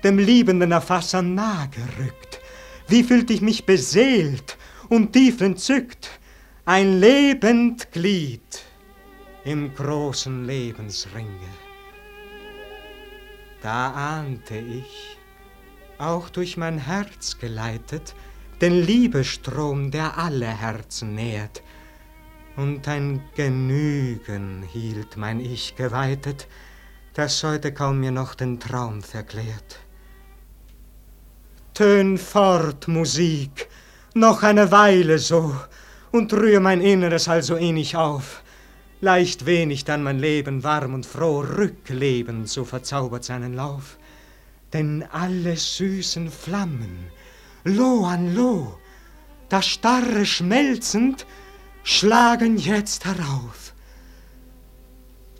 dem 0.03 0.19
liebenden 0.19 0.73
Erfasser 0.73 1.21
nah 1.21 1.67
gerückt, 1.67 2.41
wie 2.89 3.05
fühlt 3.05 3.31
ich 3.31 3.43
mich 3.43 3.67
beseelt 3.67 4.57
und 4.89 5.13
tief 5.13 5.43
entzückt, 5.43 6.19
ein 6.65 6.99
lebend 6.99 7.93
Glied 7.93 8.65
im 9.47 9.73
großen 9.73 10.45
Lebensringe. 10.45 11.49
Da 13.63 13.93
ahnte 13.93 14.57
ich, 14.57 15.19
auch 15.99 16.29
durch 16.31 16.57
mein 16.57 16.79
Herz 16.79 17.39
geleitet, 17.39 18.17
den 18.61 18.83
Liebestrom, 18.83 19.93
der 19.93 20.19
alle 20.19 20.49
Herzen 20.49 21.15
nährt, 21.15 21.63
und 22.57 22.89
ein 22.89 23.23
Genügen 23.37 24.65
hielt 24.65 25.17
mein 25.17 25.39
Ich 25.39 25.77
geweitet, 25.77 26.49
das 27.15 27.45
heute 27.45 27.73
kaum 27.73 28.01
mir 28.01 28.11
noch 28.11 28.35
den 28.35 28.59
Traum 28.59 29.01
verklärt. 29.01 29.79
Tön 31.73 32.19
fort, 32.19 32.89
Musik, 32.89 33.69
noch 34.13 34.43
eine 34.43 34.73
Weile 34.73 35.21
so, 35.21 35.55
und 36.11 36.33
rühr 36.33 36.59
mein 36.59 36.81
Inneres 36.81 37.29
also 37.29 37.55
innig 37.55 37.95
auf. 37.95 38.43
Leicht 39.01 39.47
wenig 39.47 39.85
dann 39.85 40.03
mein 40.03 40.19
Leben 40.19 40.65
warm 40.65 40.95
und 40.95 41.07
froh 41.07 41.41
rückleben, 41.41 42.47
so 42.47 42.65
verzaubert 42.65 43.25
seinen 43.25 43.55
Lauf. 43.55 43.99
Denn 44.73 45.05
alle 45.13 45.57
süßen 45.57 46.31
Flammen, 46.31 47.11
Loh 47.65 48.05
an 48.05 48.35
Loh, 48.35 48.79
das 49.49 49.67
starre 49.67 50.25
schmelzend, 50.25 51.27
schlagen 51.83 52.59
jetzt 52.59 53.05
herauf. 53.05 53.75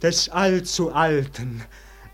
Des 0.03 0.29
allzu 0.29 0.93
alten, 0.93 1.63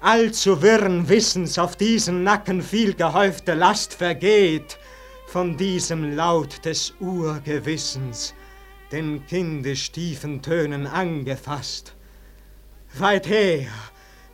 allzu 0.01 0.63
wirren 0.63 1.09
Wissens 1.09 1.59
auf 1.59 1.77
diesen 1.77 2.23
Nacken 2.23 2.63
viel 2.63 2.95
gehäufte 2.95 3.55
Last 3.55 3.95
vergeht, 3.95 4.79
von 5.27 5.57
diesem 5.57 6.15
Laut 6.15 6.65
des 6.65 6.95
Urgewissens, 7.01 8.35
den 8.93 9.27
kindestiefen 9.27 10.43
Tönen 10.43 10.87
angefasst. 10.87 11.95
Weit 12.95 13.27
her, 13.27 13.67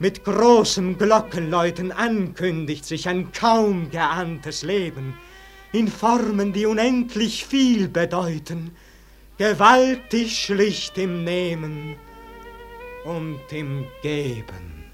mit 0.00 0.24
großem 0.24 0.98
Glockenläuten 0.98 1.92
ankündigt 1.92 2.84
sich 2.84 3.08
ein 3.08 3.32
kaum 3.32 3.90
geahntes 3.90 4.62
Leben, 4.62 5.14
in 5.72 5.88
Formen, 5.88 6.52
die 6.52 6.66
unendlich 6.66 7.46
viel 7.46 7.88
bedeuten, 7.88 8.74
gewaltig 9.36 10.38
schlicht 10.38 10.98
im 10.98 11.24
Nehmen 11.24 11.96
und 13.04 13.40
im 13.50 13.86
Geben. 14.02 14.84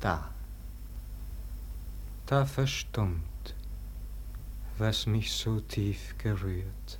Da, 0.00 0.30
da 2.26 2.44
verstummt 2.44 3.33
was 4.78 5.06
mich 5.06 5.32
so 5.32 5.60
tief 5.60 6.16
gerührt, 6.18 6.98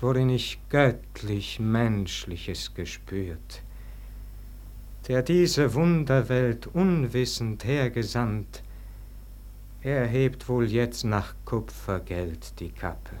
worin 0.00 0.28
ich 0.28 0.58
göttlich 0.68 1.58
Menschliches 1.58 2.74
gespürt, 2.74 3.62
der 5.08 5.22
diese 5.22 5.72
Wunderwelt 5.72 6.66
unwissend 6.66 7.64
hergesandt, 7.64 8.62
er 9.80 10.06
hebt 10.06 10.48
wohl 10.48 10.70
jetzt 10.70 11.04
nach 11.04 11.34
Kupfergeld 11.44 12.60
die 12.60 12.70
Kappe, 12.70 13.16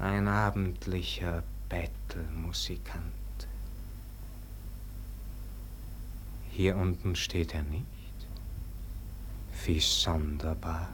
ein 0.00 0.26
abendlicher 0.26 1.44
Bettelmusikant. 1.68 3.04
Hier 6.50 6.76
unten 6.76 7.14
steht 7.14 7.54
er 7.54 7.62
nicht, 7.62 7.86
wie 9.64 9.78
sonderbar. 9.78 10.88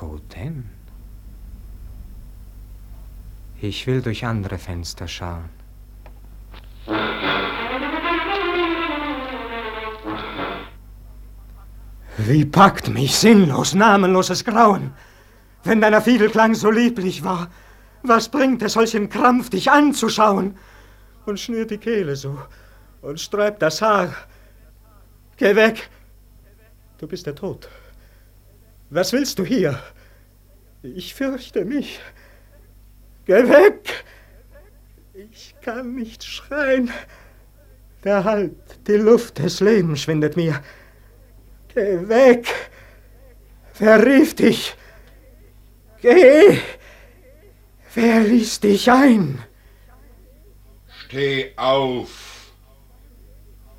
Wo 0.00 0.18
denn? 0.34 0.70
Ich 3.60 3.86
will 3.88 4.00
durch 4.00 4.24
andere 4.24 4.58
Fenster 4.58 5.08
schauen. 5.08 5.50
Wie 12.18 12.44
packt 12.44 12.88
mich 12.88 13.16
sinnlos, 13.16 13.74
namenloses 13.74 14.44
Grauen? 14.44 14.92
Wenn 15.64 15.80
deiner 15.80 16.00
Fiedelklang 16.00 16.54
so 16.54 16.70
lieblich 16.70 17.24
war, 17.24 17.48
was 18.04 18.28
bringt 18.28 18.62
es 18.62 18.74
solchen 18.74 19.08
Krampf, 19.08 19.50
dich 19.50 19.70
anzuschauen? 19.70 20.56
Und 21.26 21.40
schnürt 21.40 21.70
die 21.72 21.78
Kehle 21.78 22.14
so 22.14 22.38
und 23.02 23.18
sträubt 23.18 23.60
das 23.62 23.82
Haar. 23.82 24.14
Geh 25.36 25.56
weg! 25.56 25.90
Du 26.98 27.06
bist 27.08 27.26
der 27.26 27.34
Tod. 27.34 27.68
Was 28.90 29.12
willst 29.12 29.38
du 29.38 29.44
hier? 29.44 29.82
Ich 30.82 31.14
fürchte 31.14 31.64
mich. 31.64 32.00
Geh 33.26 33.46
weg! 33.48 34.04
Ich 35.12 35.54
kann 35.60 35.94
nicht 35.94 36.24
schreien. 36.24 36.90
Der 38.04 38.24
Halt, 38.24 38.56
die 38.86 38.92
Luft 38.92 39.38
des 39.38 39.60
Lebens 39.60 40.02
schwindet 40.02 40.36
mir. 40.36 40.62
Geh 41.74 42.08
weg! 42.08 42.46
Wer 43.78 44.06
rief 44.06 44.34
dich? 44.34 44.74
Geh! 46.00 46.58
Wer 47.94 48.20
ließ 48.20 48.60
dich 48.60 48.90
ein? 48.90 49.44
Steh 51.04 51.52
auf! 51.56 52.52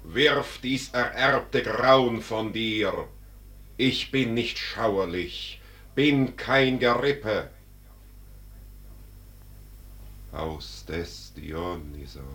Wirf 0.03 0.59
dies 0.61 0.89
ererbte 0.89 1.63
Grauen 1.63 2.21
von 2.21 2.53
dir! 2.53 3.07
Ich 3.81 4.11
bin 4.11 4.33
nicht 4.33 4.57
schauerlich, 4.57 5.61
bin 5.95 6.35
kein 6.35 6.79
Gerippe. 6.79 7.49
Aus 10.33 10.83
des 10.85 11.31
Dionysos, 11.33 12.25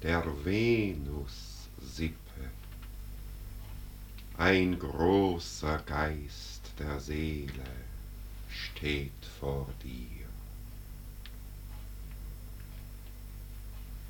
der 0.00 0.24
Venus 0.44 1.66
Sippe, 1.82 2.52
ein 4.38 4.78
großer 4.78 5.78
Geist 5.78 6.70
der 6.78 7.00
Seele 7.00 7.50
steht 8.48 9.26
vor 9.40 9.66
dir. 9.82 10.26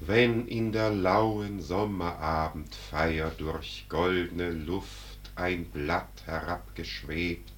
Wenn 0.00 0.46
in 0.46 0.72
der 0.72 0.90
lauen 0.90 1.62
Sommerabendfeier 1.62 3.30
durch 3.30 3.86
goldne 3.88 4.50
Luft 4.50 5.05
ein 5.36 5.66
Blatt 5.66 6.22
herabgeschwebt, 6.24 7.52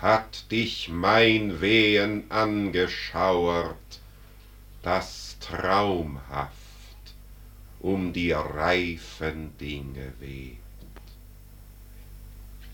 hat 0.00 0.50
dich 0.50 0.88
mein 0.88 1.60
Wehen 1.60 2.30
angeschauert, 2.30 3.76
das 4.82 5.36
traumhaft 5.40 6.52
um 7.80 8.12
die 8.12 8.32
reifen 8.32 9.56
Dinge 9.58 10.12
webt. 10.20 10.58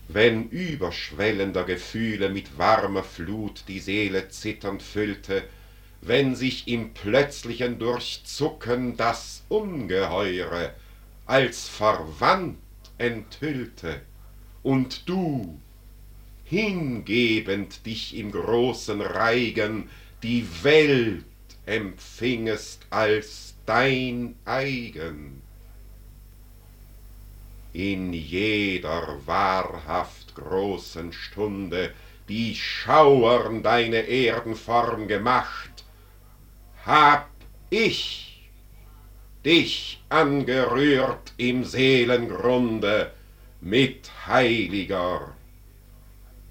Wenn 0.07 0.49
überschwellender 0.49 1.63
Gefühle 1.63 2.29
mit 2.29 2.57
warmer 2.57 3.03
Flut 3.03 3.63
die 3.67 3.79
Seele 3.79 4.29
zitternd 4.29 4.83
füllte, 4.83 5.43
wenn 6.01 6.35
sich 6.35 6.67
im 6.67 6.93
plötzlichen 6.93 7.79
Durchzucken 7.79 8.97
das 8.97 9.43
Ungeheure 9.47 10.73
als 11.25 11.69
verwandt 11.69 12.57
enthüllte, 13.01 14.01
und 14.63 15.09
du, 15.09 15.59
hingebend 16.45 17.85
dich 17.85 18.15
im 18.15 18.31
großen 18.31 19.01
Reigen, 19.01 19.89
die 20.21 20.45
Welt 20.63 21.25
empfingest 21.65 22.85
als 22.89 23.55
dein 23.65 24.35
eigen. 24.45 25.41
In 27.73 28.11
jeder 28.11 29.19
wahrhaft 29.25 30.35
großen 30.35 31.13
Stunde, 31.13 31.93
die 32.27 32.53
schauern 32.55 33.63
deine 33.63 34.01
Erdenform 34.07 35.07
gemacht, 35.07 35.85
hab 36.85 37.29
ich 37.69 38.30
dich 39.45 40.03
angerührt 40.09 41.33
im 41.37 41.63
Seelengrunde 41.63 43.13
mit 43.59 44.11
heiliger, 44.27 45.33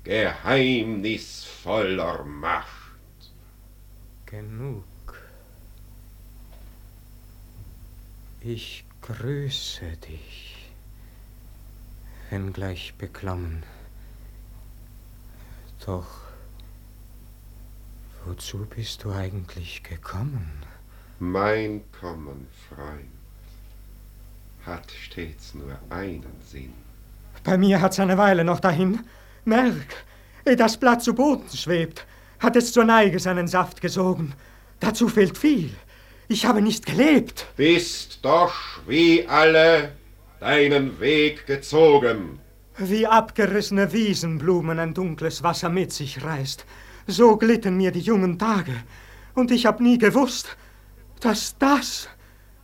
geheimnisvoller 0.04 2.24
Macht. 2.24 2.68
Genug. 4.26 4.84
Ich 8.40 8.84
grüße 9.02 9.96
dich, 9.98 10.56
wenngleich 12.30 12.94
beklommen. 12.94 13.62
Doch 15.84 16.06
wozu 18.24 18.66
bist 18.66 19.04
du 19.04 19.12
eigentlich 19.12 19.82
gekommen? 19.82 20.69
Mein 21.22 21.82
Kommen, 22.00 22.46
Freund, 22.66 23.04
hat 24.64 24.90
stets 24.90 25.52
nur 25.52 25.78
einen 25.90 26.24
Sinn. 26.50 26.72
Bei 27.44 27.58
mir 27.58 27.82
hat's 27.82 28.00
eine 28.00 28.16
Weile 28.16 28.42
noch 28.42 28.58
dahin. 28.58 29.00
Merk, 29.44 30.06
ehe 30.46 30.56
das 30.56 30.78
Blatt 30.78 31.02
zu 31.02 31.14
Boden 31.14 31.54
schwebt, 31.54 32.06
hat 32.38 32.56
es 32.56 32.72
zur 32.72 32.84
Neige 32.84 33.18
seinen 33.18 33.48
Saft 33.48 33.82
gesogen. 33.82 34.32
Dazu 34.80 35.10
fehlt 35.10 35.36
viel. 35.36 35.70
Ich 36.28 36.46
habe 36.46 36.62
nicht 36.62 36.86
gelebt. 36.86 37.48
Bist 37.54 38.20
doch 38.22 38.54
wie 38.86 39.26
alle 39.28 39.92
deinen 40.40 41.00
Weg 41.00 41.46
gezogen. 41.46 42.38
Wie 42.78 43.06
abgerissene 43.06 43.92
Wiesenblumen 43.92 44.78
ein 44.78 44.94
dunkles 44.94 45.42
Wasser 45.42 45.68
mit 45.68 45.92
sich 45.92 46.24
reißt. 46.24 46.64
So 47.06 47.36
glitten 47.36 47.76
mir 47.76 47.90
die 47.90 48.00
jungen 48.00 48.38
Tage. 48.38 48.72
Und 49.34 49.50
ich 49.50 49.66
hab 49.66 49.80
nie 49.80 49.98
gewusst, 49.98 50.56
dass 51.20 51.56
das 51.58 52.08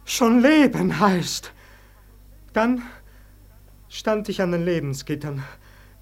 schon 0.05 0.41
Leben 0.41 0.99
heißt. 0.99 1.53
Dann 2.53 2.83
stand 3.89 4.29
ich 4.29 4.41
an 4.41 4.53
den 4.53 4.65
Lebensgittern, 4.65 5.43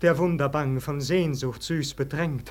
der 0.02 0.18
wunderbang 0.18 0.80
von 0.80 1.00
Sehnsucht 1.00 1.62
süß 1.62 1.94
bedrängt, 1.94 2.50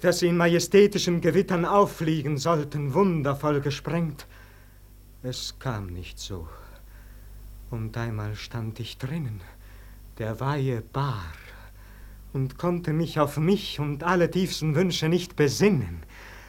dass 0.00 0.20
sie 0.20 0.28
in 0.28 0.36
majestätischen 0.36 1.20
Gewittern 1.20 1.64
auffliegen 1.64 2.38
sollten, 2.38 2.94
wundervoll 2.94 3.60
gesprengt. 3.60 4.26
Es 5.22 5.58
kam 5.58 5.88
nicht 5.88 6.18
so. 6.18 6.48
Und 7.70 7.96
einmal 7.96 8.34
stand 8.34 8.80
ich 8.80 8.98
drinnen, 8.98 9.40
der 10.18 10.40
Weihe 10.40 10.80
bar, 10.80 11.32
und 12.32 12.58
konnte 12.58 12.92
mich 12.92 13.18
auf 13.18 13.36
mich 13.38 13.80
und 13.80 14.04
alle 14.04 14.30
tiefsten 14.30 14.74
Wünsche 14.74 15.08
nicht 15.08 15.36
besinnen, 15.36 16.02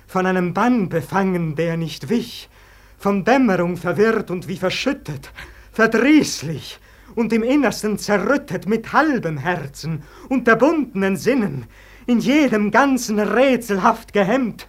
von 0.08 0.26
einem 0.26 0.54
Bann 0.54 0.90
befangen, 0.90 1.56
der 1.56 1.78
nicht 1.78 2.10
wich, 2.10 2.50
von 3.02 3.24
Dämmerung 3.26 3.78
verwirrt 3.78 4.30
und 4.30 4.48
wie 4.48 4.58
verschüttet, 4.58 5.32
verdrießlich 5.72 6.78
und 7.16 7.34
im 7.34 7.42
Innersten 7.42 7.98
zerrüttet 7.98 8.70
mit 8.70 8.94
halbem 8.94 9.40
Herzen, 9.40 10.04
unterbundenen 10.30 11.18
Sinnen, 11.18 11.66
in 12.06 12.20
jedem 12.20 12.70
ganzen 12.70 13.20
rätselhaft 13.20 14.14
gehemmt, 14.14 14.68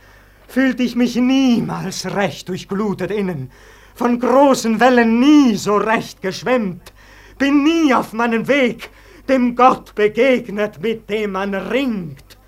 fühlt 0.49 0.81
ich 0.81 0.97
mich 0.97 1.17
niemals 1.17 2.07
recht 2.17 2.49
durchglutet 2.49 3.11
innen, 3.11 3.51
von 3.95 4.19
großen 4.19 4.81
Wellen 4.81 5.21
nie 5.21 5.55
so 5.57 5.77
recht 5.77 6.23
geschwemmt, 6.23 6.95
bin 7.37 7.63
nie 7.63 7.93
auf 7.93 8.15
meinen 8.15 8.49
Weg 8.49 8.89
dem 9.29 9.55
Gott 9.55 9.95
begegnet, 9.95 10.81
mit 10.81 11.11
dem 11.11 11.33
man 11.33 11.55
ringt, 11.55 12.39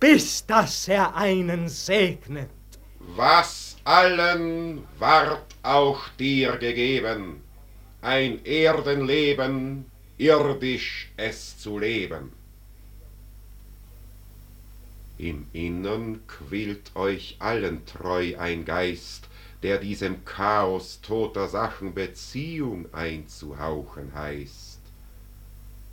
bis 0.00 0.46
dass 0.46 0.88
er 0.88 1.14
einen 1.14 1.68
segnet. 1.68 2.48
Was 3.14 3.65
allen 3.86 4.82
ward 4.98 5.54
auch 5.62 6.08
dir 6.18 6.56
gegeben, 6.56 7.40
ein 8.02 8.44
Erdenleben, 8.44 9.84
irdisch 10.18 11.12
es 11.16 11.56
zu 11.56 11.78
leben. 11.78 12.32
Im 15.18 15.46
Innern 15.52 16.20
quillt 16.26 16.96
euch 16.96 17.36
allen 17.38 17.86
treu 17.86 18.34
ein 18.38 18.64
Geist, 18.64 19.28
der 19.62 19.78
diesem 19.78 20.24
Chaos 20.24 21.00
toter 21.00 21.46
Sachen 21.46 21.94
Beziehung 21.94 22.92
einzuhauchen 22.92 24.12
heißt 24.14 24.80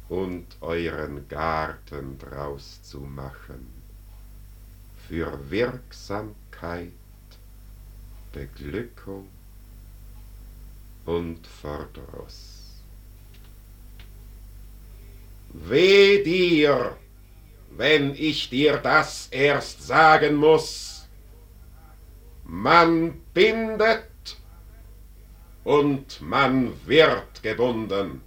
und 0.10 0.48
euren 0.62 1.28
Garten 1.30 2.18
draus 2.18 2.82
zu 2.82 3.02
machen 3.02 3.68
für 5.08 5.52
Wirksamkeit, 5.52 6.92
Beglückung 8.34 9.30
und 11.06 11.46
Verdruss. 11.46 12.82
Weh 15.54 16.24
dir, 16.24 16.98
wenn 17.70 18.16
ich 18.16 18.50
dir 18.50 18.78
das 18.78 19.28
erst 19.28 19.86
sagen 19.86 20.36
muss. 20.36 21.08
Man 22.44 23.22
bindet 23.34 24.38
und 25.64 26.20
man 26.22 26.74
wird 26.88 27.44
gebunden. 27.44 28.22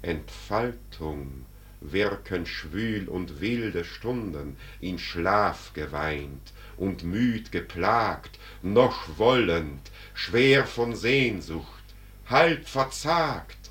Entfaltung 0.00 1.44
wirken 1.80 2.46
schwül 2.46 3.08
und 3.08 3.40
wilde 3.40 3.84
Stunden, 3.84 4.56
in 4.80 4.98
Schlaf 4.98 5.72
geweint 5.74 6.52
und 6.78 7.04
müd 7.04 7.52
geplagt, 7.52 8.38
noch 8.62 9.18
wollend, 9.18 9.90
schwer 10.14 10.66
von 10.66 10.94
Sehnsucht, 10.94 11.84
halb 12.26 12.66
verzagt, 12.66 13.70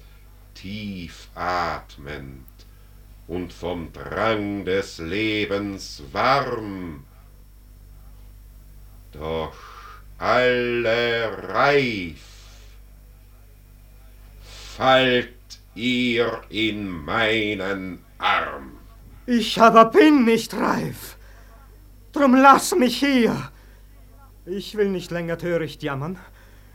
tief 0.53 1.29
atmend 1.35 2.45
und 3.27 3.51
vom 3.53 3.91
Drang 3.93 4.65
des 4.65 4.97
Lebens 4.99 6.03
warm. 6.11 7.05
Doch 9.11 9.55
alle 10.17 11.49
reif, 11.49 12.21
fallt 14.75 15.33
ihr 15.75 16.41
in 16.49 16.87
meinen 16.87 17.99
Arm. 18.17 18.71
Ich 19.25 19.61
aber 19.61 19.85
bin 19.85 20.25
nicht 20.25 20.53
reif, 20.53 21.16
drum 22.17 22.35
lass 22.35 22.75
mich 22.75 22.97
hier. 22.97 23.51
Ich 24.45 24.75
will 24.75 24.89
nicht 24.89 25.11
länger 25.11 25.37
töricht 25.37 25.83
jammern, 25.83 26.17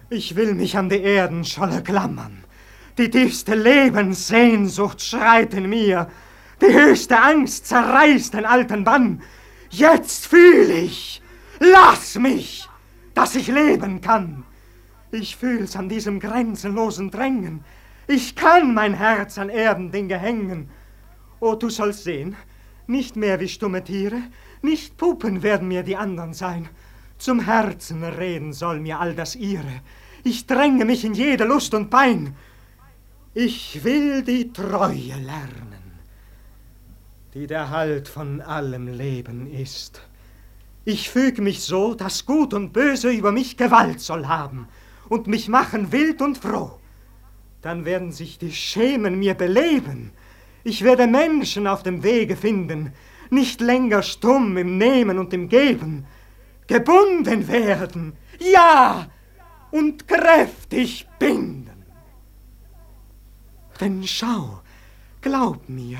ich 0.09 0.37
will 0.37 0.55
mich 0.55 0.76
an 0.76 0.88
die 0.88 1.02
Erdenscholle 1.02 1.83
klammern. 1.83 2.44
Die 2.98 3.11
tiefste 3.11 3.55
Lebenssehnsucht 3.55 5.00
schreit 5.00 5.55
in 5.55 5.68
mir, 5.68 6.09
die 6.61 6.72
höchste 6.72 7.20
Angst 7.20 7.66
zerreißt 7.66 8.35
den 8.35 8.44
alten 8.44 8.85
Bann. 8.85 9.22
Jetzt 9.70 10.26
fühl 10.26 10.70
ich, 10.70 11.22
lass 11.59 12.16
mich, 12.16 12.68
dass 13.14 13.35
ich 13.35 13.48
leben 13.48 14.00
kann. 14.00 14.44
Ich 15.11 15.37
fühl's 15.37 15.74
an 15.74 15.88
diesem 15.88 16.20
grenzenlosen 16.20 17.11
Drängen. 17.11 17.64
Ich 18.07 18.37
kann 18.37 18.74
mein 18.74 18.94
Herz 18.94 19.38
an 19.38 19.48
Erdendinge 19.48 20.18
hängen. 20.18 20.68
Oh, 21.40 21.55
du 21.55 21.70
sollst 21.70 22.05
sehen, 22.05 22.37
nicht 22.87 23.16
mehr 23.16 23.40
wie 23.40 23.48
stumme 23.48 23.83
Tiere, 23.83 24.22
nicht 24.62 24.96
Puppen 24.96 25.42
werden 25.42 25.68
mir 25.68 25.83
die 25.83 25.96
anderen 25.96 26.35
sein. 26.35 26.68
Zum 27.18 27.40
Herzen 27.40 28.03
reden 28.03 28.53
soll 28.53 28.81
mir 28.81 29.01
all 29.01 29.14
das 29.14 29.37
ihre. 29.37 29.81
Ich 30.25 30.46
dränge 30.46 30.85
mich 30.85 31.05
in 31.05 31.14
jede 31.14 31.44
Lust 31.44 31.75
und 31.75 31.90
Pein. 31.90 32.37
Ich 33.35 33.83
will 33.85 34.22
die 34.22 34.53
Treue 34.53 35.16
lernen, 35.16 36.01
die 37.35 37.46
der 37.46 37.70
Halt 37.70 38.09
von 38.09 38.40
allem 38.40 38.88
Leben 38.88 39.46
ist. 39.46 40.03
Ich 40.85 41.11
füg 41.11 41.38
mich 41.38 41.62
so, 41.62 41.94
dass 41.94 42.27
Gut 42.27 42.55
und 42.55 42.72
Böse 42.72 43.11
über 43.11 43.33
mich 43.33 43.57
Gewalt 43.57 44.01
soll 44.01 44.27
haben 44.27 44.68
und 45.09 45.29
mich 45.29 45.48
machen 45.48 45.92
wild 45.92 46.20
und 46.20 46.38
froh. 46.38 46.79
Dann 47.62 47.85
werden 47.85 48.11
sich 48.11 48.38
die 48.38 48.53
Schemen 48.53 49.18
mir 49.18 49.35
beleben. 49.35 50.11
Ich 50.64 50.83
werde 50.83 51.07
Menschen 51.07 51.66
auf 51.66 51.83
dem 51.83 52.03
Wege 52.03 52.37
finden, 52.37 52.92
nicht 53.33 53.61
länger 53.61 54.03
stumm 54.03 54.57
im 54.57 54.79
Nehmen 54.79 55.18
und 55.18 55.33
im 55.33 55.49
Geben. 55.49 56.07
Gebunden 56.66 57.49
werden, 57.49 58.16
ja, 58.38 59.07
und 59.71 60.07
kräftig 60.07 61.09
binden. 61.18 61.85
Denn 63.81 64.07
schau, 64.07 64.61
glaub 65.21 65.68
mir, 65.68 65.99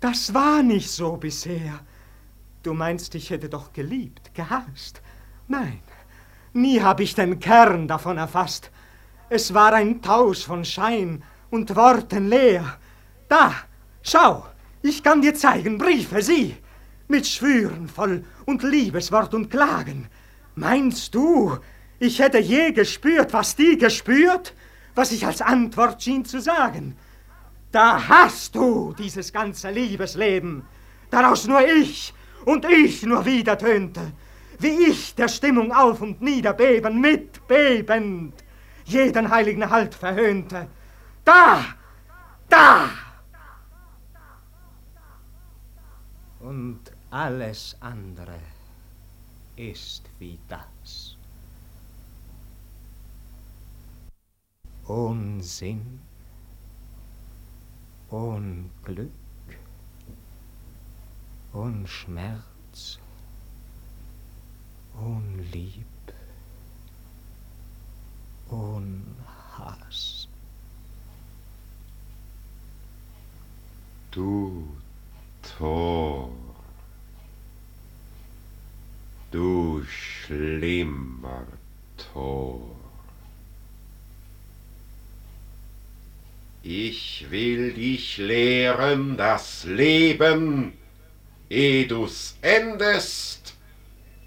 das 0.00 0.34
war 0.34 0.62
nicht 0.62 0.90
so 0.90 1.16
bisher. 1.16 1.80
Du 2.62 2.74
meinst, 2.74 3.14
ich 3.14 3.30
hätte 3.30 3.48
doch 3.48 3.72
geliebt, 3.72 4.34
gehasst. 4.34 5.00
Nein, 5.48 5.80
nie 6.52 6.82
hab 6.82 7.00
ich 7.00 7.14
den 7.14 7.38
Kern 7.38 7.86
davon 7.86 8.18
erfasst. 8.18 8.70
Es 9.28 9.54
war 9.54 9.72
ein 9.72 10.02
Tausch 10.02 10.44
von 10.44 10.64
Schein 10.64 11.22
und 11.50 11.74
Worten 11.76 12.28
leer. 12.28 12.76
Da, 13.28 13.54
schau, 14.02 14.46
ich 14.88 15.02
kann 15.02 15.22
dir 15.22 15.34
zeigen, 15.34 15.78
Briefe, 15.78 16.22
sieh, 16.22 16.56
mit 17.08 17.26
Schwüren 17.26 17.88
voll 17.88 18.24
und 18.44 18.62
Liebeswort 18.62 19.34
und 19.34 19.50
Klagen. 19.50 20.08
Meinst 20.54 21.14
du, 21.14 21.58
ich 21.98 22.18
hätte 22.18 22.38
je 22.38 22.72
gespürt, 22.72 23.32
was 23.32 23.56
die 23.56 23.76
gespürt, 23.76 24.54
was 24.94 25.12
ich 25.12 25.26
als 25.26 25.42
Antwort 25.42 26.02
schien 26.02 26.24
zu 26.24 26.40
sagen? 26.40 26.96
Da 27.72 28.08
hast 28.08 28.54
du 28.54 28.94
dieses 28.98 29.32
ganze 29.32 29.70
Liebesleben, 29.70 30.62
daraus 31.10 31.46
nur 31.46 31.60
ich 31.66 32.14
und 32.44 32.64
ich 32.64 33.02
nur 33.02 33.24
wieder 33.24 33.58
tönte, 33.58 34.12
wie 34.58 34.88
ich 34.88 35.14
der 35.14 35.28
Stimmung 35.28 35.72
auf 35.72 36.00
und 36.00 36.22
nieder 36.22 36.52
beben, 36.52 37.00
mitbebend 37.00 38.34
jeden 38.84 39.30
heiligen 39.30 39.68
Halt 39.68 39.94
verhöhnte. 39.94 40.68
Da! 41.24 41.64
Da! 42.48 43.05
Und 46.46 46.78
alles 47.10 47.76
andere 47.80 48.38
ist 49.56 50.02
wie 50.20 50.38
das. 50.46 51.16
Unsinn, 54.84 56.00
Unglück, 58.10 59.10
Unschmerz, 61.52 63.00
Unlieb, 64.94 65.84
Unhass. 68.48 70.28
Du 74.12 74.68
Tor, 75.46 76.30
du 79.30 79.84
schlimmer 79.84 81.46
Tor. 82.12 82.76
Ich 86.62 87.26
will 87.30 87.74
dich 87.74 88.18
lehren 88.18 89.16
das 89.16 89.64
Leben, 89.64 90.72
eh 91.48 91.84
du's 91.84 92.36
endest, 92.42 93.54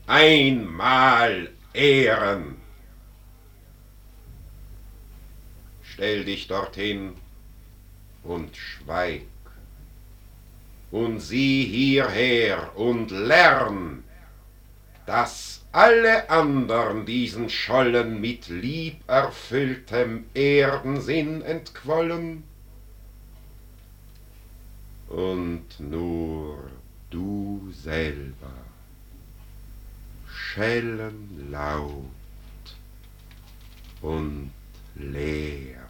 einmal 0.07 1.49
ehren. 1.73 2.55
Stell 5.83 6.23
dich 6.23 6.47
dorthin 6.47 7.15
und 8.23 8.55
schweig 8.55 9.23
und 10.91 11.19
sieh 11.19 11.65
hierher 11.65 12.75
und 12.75 13.11
lern, 13.11 14.03
dass 15.05 15.65
alle 15.71 16.29
andern 16.29 17.05
diesen 17.05 17.49
Schollen 17.49 18.19
mit 18.21 18.47
lieberfülltem 18.49 20.25
Erdensinn 20.33 21.41
entquollen 21.41 22.43
und 25.09 25.79
nur 25.79 26.69
du 27.09 27.71
selber 27.71 28.53
schellen 30.31 31.49
laut 31.51 32.05
und 34.01 34.51
leer. 34.95 35.88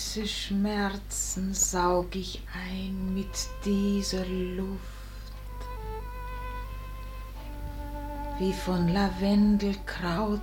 Süße 0.00 0.26
Schmerzen 0.26 1.52
saug 1.52 2.16
ich 2.16 2.42
ein 2.54 3.12
mit 3.12 3.48
dieser 3.64 4.24
Luft, 4.24 4.80
wie 8.38 8.52
von 8.52 8.88
Lavendelkraut 8.88 10.40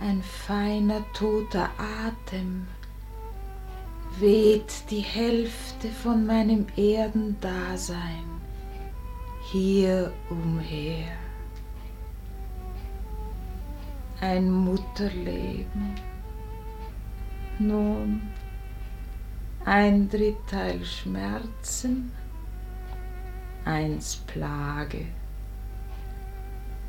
ein 0.00 0.22
feiner 0.22 1.04
toter 1.12 1.68
Atem 2.06 2.66
weht 4.18 4.90
die 4.90 5.00
Hälfte 5.00 5.88
von 5.88 6.24
meinem 6.24 6.66
Erdendasein 6.76 8.40
hier 9.52 10.12
umher 10.30 11.12
ein 14.20 14.50
Mutterleben. 14.50 16.13
Nun, 17.58 18.22
ein 19.64 20.08
Dritteil 20.08 20.84
Schmerzen, 20.84 22.12
eins 23.64 24.16
Plage, 24.26 25.06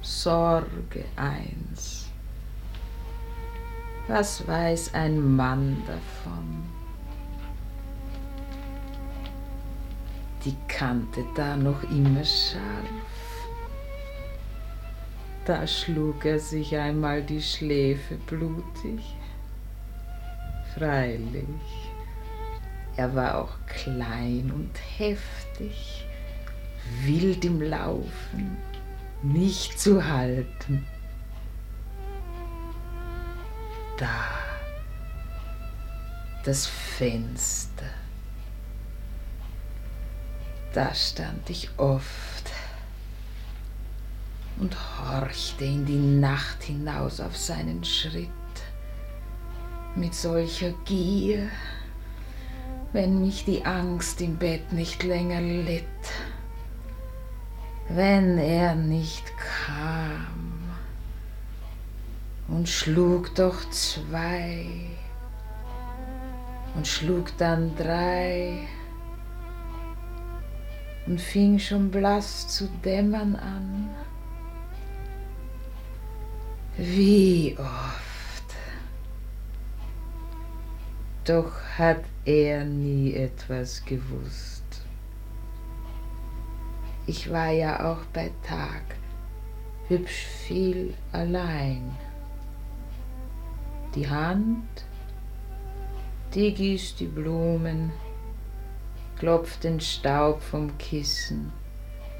Sorge 0.02 1.06
eins. 1.16 2.10
Was 4.08 4.48
weiß 4.48 4.94
ein 4.94 5.36
Mann 5.36 5.82
davon? 5.88 6.64
Die 10.44 10.56
Kante 10.68 11.26
da 11.36 11.56
noch 11.58 11.82
immer 11.84 12.24
scharf 12.24 12.86
da 15.46 15.68
schlug 15.68 16.26
er 16.26 16.40
sich 16.40 16.76
einmal 16.76 17.22
die 17.22 17.42
Schläfe 17.42 18.16
blutig. 18.16 19.16
Freilich, 20.78 21.46
er 22.98 23.16
war 23.16 23.38
auch 23.38 23.54
klein 23.66 24.52
und 24.54 24.72
heftig, 24.98 26.06
wild 27.04 27.46
im 27.46 27.62
Laufen, 27.62 28.58
nicht 29.24 29.80
zu 29.80 30.06
halten. 30.06 30.86
Da, 33.98 34.26
das 36.44 36.68
Fenster, 36.68 37.86
da 40.74 40.94
stand 40.94 41.50
ich 41.50 41.70
oft 41.78 42.52
und 44.58 44.76
horchte 45.00 45.64
in 45.64 45.86
die 45.86 46.20
Nacht 46.20 46.64
hinaus 46.64 47.22
auf 47.22 47.38
seinen 47.38 47.86
Schritt 47.86 48.30
mit 49.96 50.14
solcher 50.14 50.72
Gier, 50.84 51.50
wenn 52.92 53.22
mich 53.22 53.46
die 53.46 53.66
Angst 53.66 54.22
im 54.22 54.38
Bett 54.38 54.74
nicht 54.74 55.04
länger 55.04 55.42
litt, 55.42 55.84
wenn 57.90 58.38
er 58.38 58.76
nicht 58.76 59.24
kam 59.66 60.56
und 62.48 62.68
schlug 62.68 63.34
doch 63.36 63.70
zwei 63.70 64.66
und 66.76 66.88
schlug 66.88 67.38
dann 67.38 67.76
drei 67.76 68.68
und 71.08 71.22
fing 71.22 71.60
schon 71.60 71.92
blass 71.92 72.48
zu 72.48 72.68
dämmern 72.84 73.36
an. 73.36 73.90
Wie 76.78 77.56
oft. 77.58 78.05
Doch 81.26 81.52
hat 81.78 82.04
er 82.24 82.64
nie 82.64 83.14
etwas 83.14 83.84
gewusst. 83.84 84.64
Ich 87.08 87.32
war 87.32 87.50
ja 87.50 87.92
auch 87.92 88.04
bei 88.14 88.32
Tag 88.48 88.84
hübsch 89.88 90.26
viel 90.48 90.94
allein. 91.12 91.96
Die 93.96 94.10
Hand, 94.10 94.86
die 96.34 96.54
gießt 96.54 97.00
die 97.00 97.08
Blumen, 97.08 97.92
klopft 99.20 99.64
den 99.64 99.80
Staub 99.80 100.42
vom 100.42 100.78
Kissen, 100.78 101.52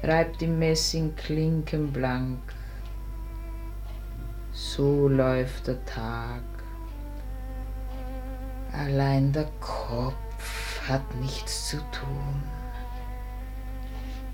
reibt 0.02 0.40
die 0.40 0.46
Messingklinken 0.46 1.92
blank 1.92 2.38
so 4.56 5.06
läuft 5.06 5.66
der 5.66 5.84
Tag. 5.84 6.55
Allein 8.78 9.32
der 9.32 9.48
Kopf 9.60 10.82
hat 10.86 11.14
nichts 11.16 11.70
zu 11.70 11.78
tun. 11.78 12.42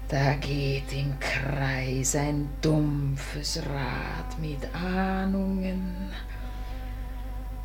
Da 0.08 0.34
geht 0.34 0.92
im 0.92 1.14
Kreis 1.20 2.16
ein 2.16 2.48
dumpfes 2.60 3.58
Rad 3.58 4.36
mit 4.40 4.58
Ahnungen 4.74 6.10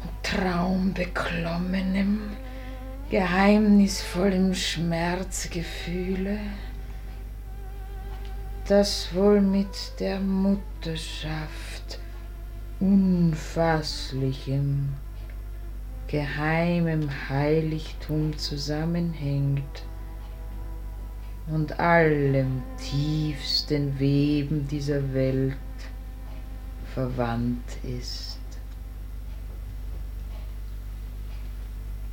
und 0.03 0.23
traumbeklommenem, 0.23 2.37
geheimnisvollem 3.09 4.53
Schmerzgefühle, 4.53 6.37
das 8.67 9.11
wohl 9.13 9.41
mit 9.41 9.99
der 9.99 10.19
Mutterschaft 10.19 11.97
unfasslichem, 12.79 14.93
geheimem 16.07 17.09
Heiligtum 17.29 18.37
zusammenhängt 18.37 19.83
und 21.47 21.79
allem 21.79 22.63
tiefsten 22.77 23.99
Weben 23.99 24.67
dieser 24.67 25.13
Welt 25.13 25.55
verwandt 26.93 27.77
ist. 27.83 28.37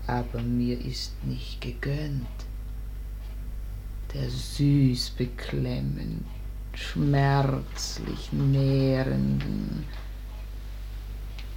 Aber 0.07 0.43
mir 0.43 0.79
ist 0.85 1.13
nicht 1.25 1.61
gegönnt, 1.61 2.27
der 4.13 4.29
süß 4.29 5.11
beklemmend, 5.11 6.25
schmerzlich 6.75 8.33
nährenden, 8.33 9.85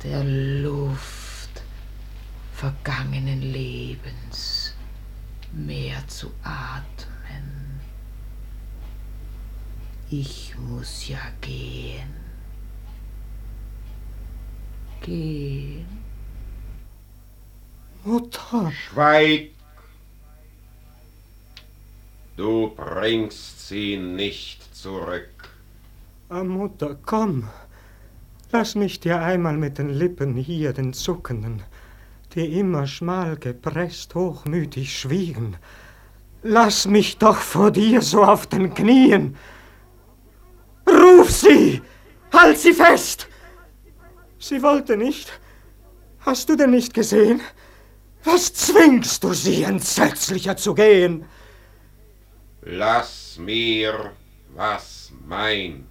der 0.03 0.23
Luft 0.23 1.26
vergangenen 2.57 3.43
Lebens 3.43 4.73
mehr 5.53 5.99
zu 6.07 6.31
atmen. 6.41 7.79
Ich 10.09 10.55
muss 10.57 11.07
ja 11.07 11.19
gehen. 11.39 12.15
Gehen. 15.01 15.85
Mutter. 18.03 18.71
Schweig! 18.71 19.51
Du 22.37 22.73
bringst 22.75 23.67
sie 23.67 23.97
nicht 23.97 24.75
zurück. 24.75 25.29
Ah, 26.29 26.43
Mutter, 26.43 26.97
komm. 27.05 27.49
Lass 28.51 28.73
mich 28.73 28.99
dir 28.99 29.21
einmal 29.21 29.57
mit 29.57 29.77
den 29.77 29.89
Lippen 29.89 30.35
hier, 30.35 30.73
den 30.73 30.93
zuckenden, 30.93 31.61
die 32.37 32.59
immer 32.59 32.85
schmal 32.85 33.35
gepresst, 33.35 34.13
hochmütig 34.13 34.97
schwiegen. 34.97 35.57
Lass 36.43 36.85
mich 36.85 37.17
doch 37.17 37.37
vor 37.37 37.71
dir 37.71 38.01
so 38.01 38.23
auf 38.23 38.45
den 38.45 38.73
Knien. 38.75 39.35
Ruf 40.87 41.31
sie! 41.31 41.81
Halt 42.31 42.59
sie 42.59 42.73
fest! 42.73 43.27
Sie 44.37 44.61
wollte 44.61 44.95
nicht. 44.97 45.39
Hast 46.19 46.47
du 46.49 46.55
denn 46.55 46.69
nicht 46.69 46.93
gesehen? 46.93 47.41
Was 48.23 48.53
zwingst 48.53 49.23
du 49.23 49.33
sie, 49.33 49.63
entsetzlicher 49.63 50.55
zu 50.57 50.75
gehen? 50.75 51.25
Lass 52.61 53.37
mir, 53.39 54.11
was 54.53 55.11
mein. 55.25 55.87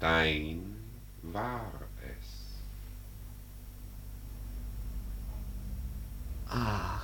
Dein 0.00 0.76
war 1.22 1.72
es. 2.00 2.28
Ach. 6.54 7.00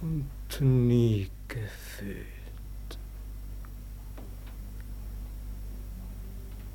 Und 0.00 0.60
nie 0.60 1.30
gefühlt. 1.48 2.26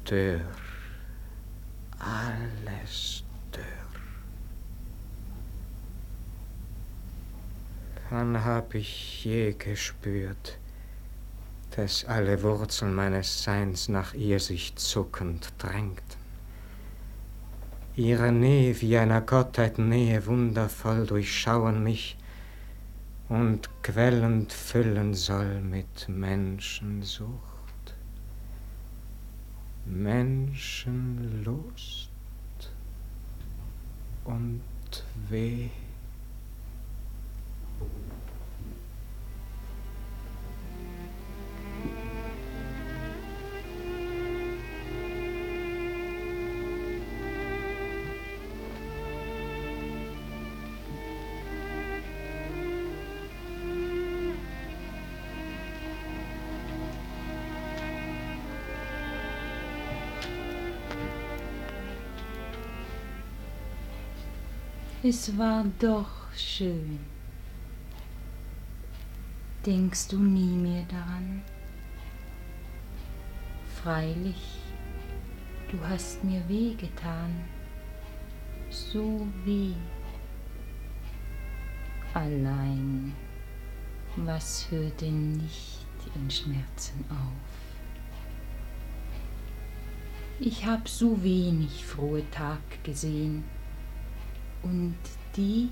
Dörr. 0.05 0.41
Alles 1.99 3.23
dörr. 3.51 3.63
Wann 8.11 8.45
hab 8.45 8.75
ich 8.75 9.25
je 9.25 9.53
gespürt, 9.53 10.59
dass 11.71 12.05
alle 12.05 12.41
Wurzeln 12.43 12.93
meines 12.93 13.43
Seins 13.43 13.89
nach 13.89 14.13
ihr 14.13 14.39
sich 14.39 14.75
zuckend 14.75 15.51
drängten? 15.57 16.16
Ihre 17.97 18.31
Nähe 18.31 18.79
wie 18.79 18.95
einer 18.95 19.21
Gottheit 19.21 19.79
Nähe 19.79 20.27
wundervoll 20.27 21.07
durchschauen 21.07 21.83
mich 21.83 22.15
und 23.27 23.71
quellend 23.81 24.53
füllen 24.53 25.15
soll 25.15 25.61
mit 25.61 26.07
Menschensucht. 26.07 27.95
Menschenlust 29.87 32.11
und 34.25 34.61
Weh. 35.29 35.69
Es 65.09 65.37
war 65.37 65.63
doch 65.79 66.33
schön. 66.35 66.99
Denkst 69.65 70.09
du 70.09 70.19
nie 70.19 70.57
mehr 70.57 70.83
daran? 70.89 71.41
Freilich, 73.81 74.59
du 75.71 75.79
hast 75.87 76.25
mir 76.25 76.43
wehgetan, 76.49 77.33
so 78.69 79.25
weh. 79.45 79.75
Allein, 82.13 83.13
was 84.17 84.69
hört 84.69 84.99
denn 84.99 85.37
nicht 85.37 85.85
in 86.15 86.29
Schmerzen 86.29 87.05
auf? 87.09 87.47
Ich 90.41 90.65
hab 90.65 90.89
so 90.89 91.23
wenig 91.23 91.85
frohe 91.85 92.29
Tag 92.29 92.59
gesehen 92.83 93.45
und 94.63 94.95
die, 95.35 95.69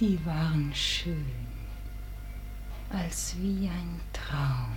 die 0.00 0.18
waren 0.24 0.70
schön, 0.74 1.24
als 2.90 3.36
wie 3.40 3.68
ein 3.68 4.00
Traum. 4.12 4.72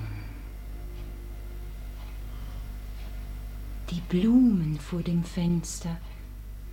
Die 3.89 4.01
Blumen 4.09 4.77
vor 4.79 5.01
dem 5.01 5.23
Fenster, 5.23 5.97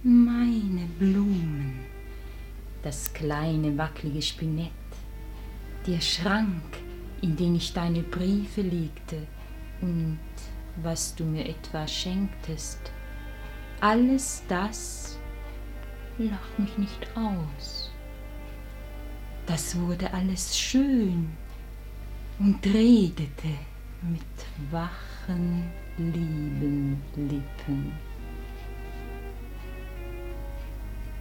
meine 0.03 0.87
Blumen, 0.99 1.81
das 2.83 3.13
kleine 3.13 3.79
wackelige 3.79 4.21
Spinett, 4.21 4.73
der 5.87 6.01
Schrank, 6.01 6.63
in 7.23 7.37
den 7.37 7.55
ich 7.55 7.73
deine 7.73 8.03
Briefe 8.03 8.63
legte 8.63 9.27
und 9.81 10.19
was 10.83 11.15
du 11.15 11.25
mir 11.25 11.49
etwa 11.49 11.87
schenktest, 11.87 12.81
alles 13.81 14.43
das 14.49 15.14
lach 16.19 16.59
mich 16.59 16.77
nicht 16.79 17.07
aus. 17.17 17.91
Das 19.47 19.79
wurde 19.79 20.13
alles 20.13 20.59
schön 20.59 21.31
und 22.39 22.65
redete 22.67 23.49
mit 24.03 24.23
wachen, 24.71 25.65
lieben 25.99 27.01
Lippen. 27.17 27.93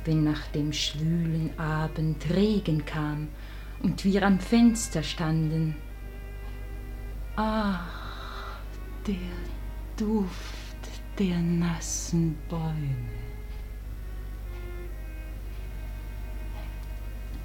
Wenn 0.05 0.23
nach 0.23 0.47
dem 0.47 0.73
schwülen 0.73 1.57
Abend 1.57 2.29
Regen 2.29 2.85
kam 2.85 3.29
und 3.81 4.03
wir 4.03 4.23
am 4.23 4.39
Fenster 4.39 5.03
standen, 5.03 5.75
ach, 7.35 8.59
der 9.07 9.15
Duft 9.97 10.63
der 11.19 11.37
nassen 11.37 12.35
Bäume. 12.49 13.22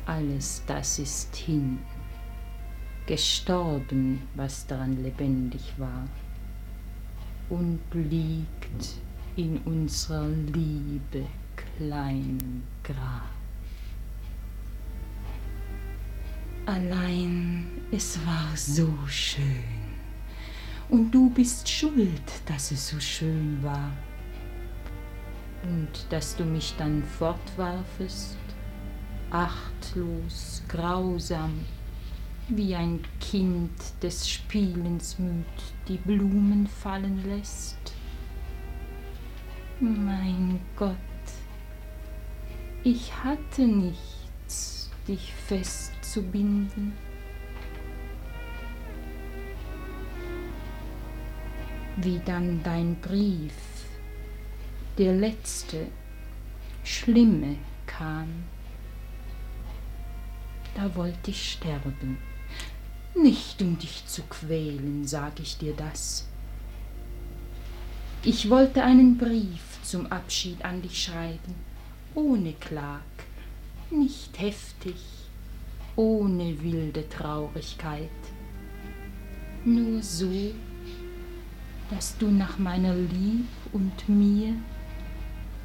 Alles 0.08 0.62
das 0.66 0.98
ist 0.98 1.36
hin, 1.36 1.78
gestorben, 3.06 4.22
was 4.34 4.66
daran 4.66 5.02
lebendig 5.02 5.74
war, 5.76 6.08
und 7.50 7.78
liegt 7.92 8.94
in 9.36 9.58
unserer 9.58 10.28
Liebe 10.28 11.26
kleinen 11.76 12.62
Grab. 12.82 13.28
Allein 16.64 17.66
es 17.92 18.18
war 18.26 18.56
so 18.56 18.88
schön, 19.06 19.44
und 20.88 21.10
du 21.10 21.28
bist 21.28 21.68
schuld, 21.68 22.32
dass 22.46 22.70
es 22.70 22.88
so 22.88 22.98
schön 22.98 23.62
war, 23.62 23.92
und 25.64 26.06
dass 26.08 26.34
du 26.34 26.44
mich 26.44 26.74
dann 26.78 27.02
fortwarfest 27.02 28.38
achtlos, 29.30 30.62
grausam, 30.68 31.64
wie 32.48 32.74
ein 32.74 33.00
Kind 33.20 33.70
des 34.02 34.28
Spielens 34.28 35.18
müd 35.18 35.44
die 35.86 35.98
Blumen 35.98 36.66
fallen 36.66 37.22
lässt. 37.26 37.76
Mein 39.80 40.60
Gott, 40.76 40.96
ich 42.84 43.12
hatte 43.22 43.62
nichts, 43.62 44.90
dich 45.06 45.32
festzubinden. 45.46 46.92
Wie 51.96 52.20
dann 52.24 52.62
dein 52.62 52.96
Brief, 53.00 53.52
der 54.96 55.12
letzte, 55.14 55.88
schlimme 56.82 57.56
kam 57.86 58.28
da 60.78 60.94
wollte 60.94 61.32
ich 61.32 61.52
sterben. 61.52 62.18
Nicht 63.16 63.60
um 63.62 63.76
dich 63.78 64.06
zu 64.06 64.22
quälen, 64.22 65.04
sag 65.04 65.40
ich 65.40 65.58
dir 65.58 65.74
das. 65.74 66.28
Ich 68.22 68.48
wollte 68.48 68.84
einen 68.84 69.18
Brief 69.18 69.82
zum 69.82 70.06
Abschied 70.06 70.64
an 70.64 70.80
dich 70.82 71.02
schreiben, 71.02 71.54
ohne 72.14 72.52
Klag, 72.52 73.00
nicht 73.90 74.38
heftig, 74.38 74.96
ohne 75.96 76.62
wilde 76.62 77.08
Traurigkeit. 77.08 78.08
Nur 79.64 80.00
so, 80.00 80.30
dass 81.90 82.16
du 82.18 82.30
nach 82.30 82.56
meiner 82.58 82.94
Lieb 82.94 83.48
und 83.72 84.08
mir 84.08 84.54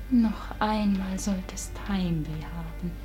noch 0.10 0.60
einmal 0.60 1.20
solltest 1.20 1.72
Heimweh 1.88 2.44
haben 2.56 3.03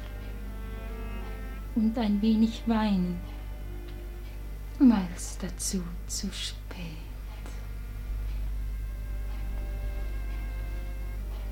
und 1.78 1.96
ein 1.96 2.20
wenig 2.20 2.62
weinen. 2.66 3.16
Mals 4.80 5.38
dazu 5.40 5.82
zu 6.06 6.30
spät. 6.32 6.56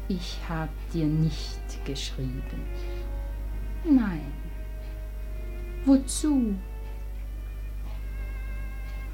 Ich 0.09 0.39
hab 0.49 0.69
dir 0.93 1.07
nicht 1.07 1.85
geschrieben. 1.85 2.63
Nein. 3.85 4.33
Wozu? 5.85 6.55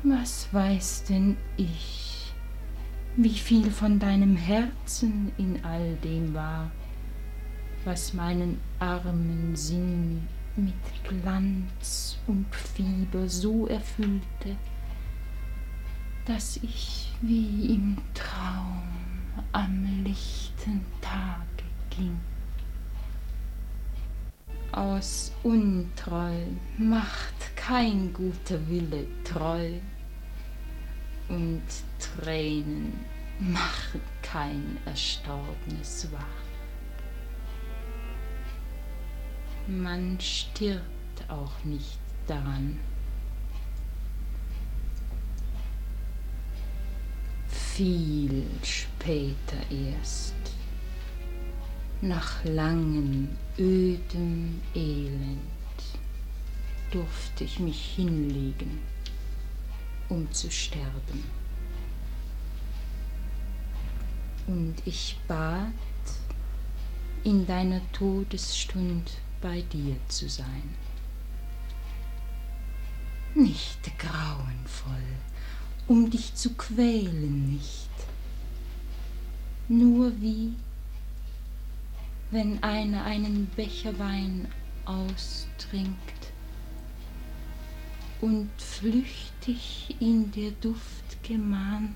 Was 0.03 0.53
weiß 0.53 1.05
denn 1.05 1.37
ich, 1.57 2.33
wie 3.17 3.39
viel 3.39 3.71
von 3.71 3.99
deinem 3.99 4.37
Herzen 4.37 5.33
in 5.37 5.63
all 5.65 5.95
dem 5.97 6.35
war, 6.35 6.71
was 7.85 8.13
meinen 8.15 8.61
armen 8.79 9.55
Sinn 9.55 10.27
mit 10.57 10.75
Glanz 11.05 12.19
und 12.27 12.47
Fieber 12.55 13.29
so 13.29 13.67
erfüllte, 13.67 14.57
dass 16.27 16.57
ich 16.59 17.13
wie 17.21 17.75
im 17.75 17.97
Traum 18.15 18.83
am 19.53 20.05
lichten 20.05 20.85
Tage 21.01 21.65
ging. 21.91 22.19
Aus 24.73 25.33
Untreu 25.43 26.37
macht 26.79 27.57
kein 27.57 28.13
guter 28.13 28.59
Wille 28.69 29.07
treu, 29.25 29.73
und 31.33 31.63
Tränen 31.99 32.93
machen 33.39 34.01
kein 34.23 34.79
Erstorbenes 34.87 36.09
wach. 36.13 36.41
Man 39.69 40.19
stirbt 40.21 40.83
auch 41.29 41.63
nicht 41.63 41.99
daran. 42.27 42.81
Viel 47.49 48.45
später 48.65 49.57
erst, 49.71 50.35
nach 52.01 52.45
langem, 52.45 53.29
ödem 53.57 54.61
Elend, 54.75 55.39
durfte 56.91 57.45
ich 57.45 57.61
mich 57.61 57.95
hinlegen, 57.95 58.81
um 60.09 60.31
zu 60.33 60.51
sterben. 60.51 61.25
Und 64.49 64.75
ich 64.85 65.17
bat, 65.29 65.73
in 67.25 67.47
deiner 67.47 67.81
Todesstund 67.93 69.22
bei 69.43 69.62
dir 69.62 69.97
zu 70.09 70.28
sein. 70.28 70.74
Nicht 73.34 73.99
grauenvoll, 73.99 75.16
um 75.88 76.09
dich 76.09 76.34
zu 76.34 76.55
quälen 76.55 77.53
nicht, 77.53 77.90
nur 79.68 80.12
wie 80.20 80.55
wenn 82.30 82.62
einer 82.62 83.05
einen 83.05 83.47
Becher 83.57 83.99
Wein 83.99 84.49
austrinkt 84.86 86.32
und 88.22 88.51
flüchtig 88.57 89.97
in 90.01 90.30
der 90.32 90.53
Duft 90.53 91.22
gemahnt 91.22 91.95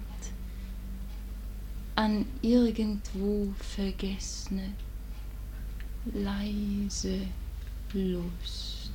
an 1.94 2.26
irgendwo 2.42 3.54
vergessene 3.58 4.72
leise 6.14 7.20
Lust. 7.92 8.90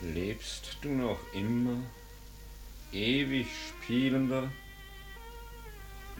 Lebst 0.00 0.78
du 0.82 0.90
noch 0.90 1.18
immer, 1.32 1.78
ewig 2.92 3.46
spielender? 3.68 4.50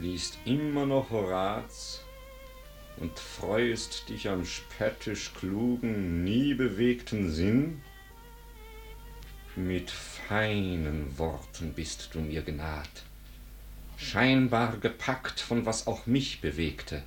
Liest 0.05 0.38
immer 0.44 0.84
noch 0.84 1.11
Horaz 1.11 2.02
und 2.98 3.18
freuest 3.18 4.09
dich 4.11 4.28
am 4.28 4.44
spöttisch 4.44 5.32
klugen, 5.32 6.22
nie 6.22 6.52
bewegten 6.52 7.30
Sinn? 7.30 7.80
Mit 9.57 9.90
feinen 9.90 11.18
Worten 11.18 11.72
bist 11.72 12.11
du 12.12 12.20
mir 12.20 12.42
genaht, 12.42 13.05
scheinbar 13.96 14.76
gepackt 14.76 15.40
von 15.40 15.64
was 15.64 15.86
auch 15.86 16.07
mich 16.07 16.42
bewegte. 16.42 17.02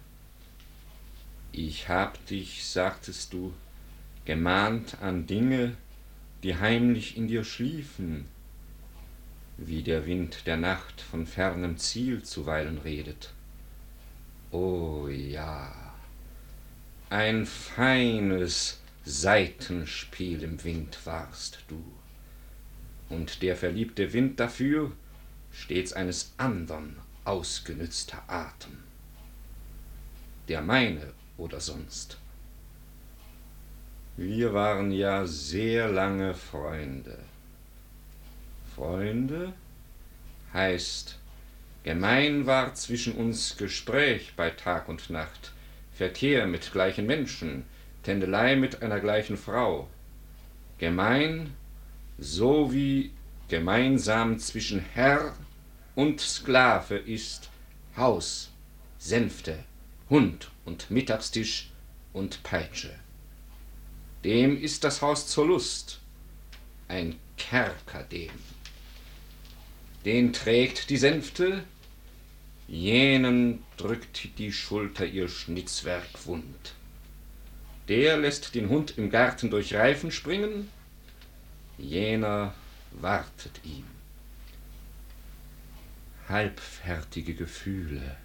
Ich 1.51 1.89
hab 1.89 2.25
dich, 2.25 2.65
sagtest 2.65 3.31
du, 3.31 3.53
gemahnt 4.25 5.01
an 5.01 5.27
Dinge, 5.27 5.77
die 6.41 6.55
heimlich 6.55 7.15
in 7.15 7.27
dir 7.27 7.43
schliefen, 7.43 8.25
wie 9.57 9.81
der 9.81 10.05
Wind 10.05 10.45
der 10.45 10.57
Nacht 10.57 11.01
von 11.01 11.25
fernem 11.25 11.77
Ziel 11.77 12.23
zuweilen 12.23 12.77
redet. 12.77 13.33
O 14.51 15.07
ja, 15.07 15.73
ein 17.09 17.45
feines 17.45 18.79
Seitenspiel 19.03 20.43
im 20.43 20.63
Wind 20.63 20.99
warst 21.05 21.59
du, 21.67 21.83
und 23.09 23.41
der 23.41 23.55
verliebte 23.55 24.13
Wind 24.13 24.39
dafür 24.39 24.91
stets 25.51 25.93
eines 25.93 26.33
andern 26.37 26.97
ausgenützter 27.23 28.23
Atem, 28.27 28.77
der 30.47 30.61
meine 30.61 31.13
oder 31.37 31.59
sonst. 31.59 32.17
Wir 34.15 34.53
waren 34.53 34.91
ja 34.91 35.25
sehr 35.25 35.89
lange 35.89 36.33
Freunde. 36.33 37.19
Freunde 38.77 39.53
heißt, 40.53 41.17
gemein 41.83 42.45
war 42.45 42.75
zwischen 42.75 43.13
uns 43.15 43.57
Gespräch 43.57 44.33
bei 44.35 44.51
Tag 44.51 44.87
und 44.87 45.09
Nacht, 45.09 45.51
Verkehr 45.95 46.45
mit 46.45 46.71
gleichen 46.71 47.07
Menschen, 47.07 47.65
Tändelei 48.03 48.55
mit 48.55 48.83
einer 48.83 48.99
gleichen 48.99 49.35
Frau. 49.35 49.89
Gemein, 50.77 51.55
so 52.19 52.71
wie 52.71 53.09
gemeinsam 53.49 54.37
zwischen 54.37 54.79
Herr 54.93 55.33
und 55.95 56.21
Sklave 56.21 56.97
ist 56.97 57.49
Haus, 57.95 58.51
Sänfte, 58.99 59.57
Hund 60.07 60.51
und 60.65 60.91
Mittagstisch 60.91 61.71
und 62.13 62.43
Peitsche. 62.43 62.93
Dem 64.23 64.55
ist 64.55 64.83
das 64.83 65.01
Haus 65.01 65.25
zur 65.25 65.47
Lust, 65.47 65.99
ein 66.87 67.15
Kerker 67.37 68.03
dem 68.03 68.29
den 70.05 70.33
trägt 70.33 70.89
die 70.89 70.97
Sänfte, 70.97 71.63
jenen 72.67 73.63
drückt 73.77 74.37
die 74.37 74.51
Schulter 74.51 75.05
ihr 75.05 75.29
Schnitzwerk 75.29 76.25
wund. 76.25 76.73
Der 77.87 78.17
lässt 78.17 78.55
den 78.55 78.69
Hund 78.69 78.97
im 78.97 79.09
Garten 79.09 79.49
durch 79.49 79.73
Reifen 79.73 80.11
springen, 80.11 80.69
jener 81.77 82.53
wartet 82.91 83.61
ihm. 83.63 83.85
Halbfertige 86.27 87.33
Gefühle, 87.33 88.17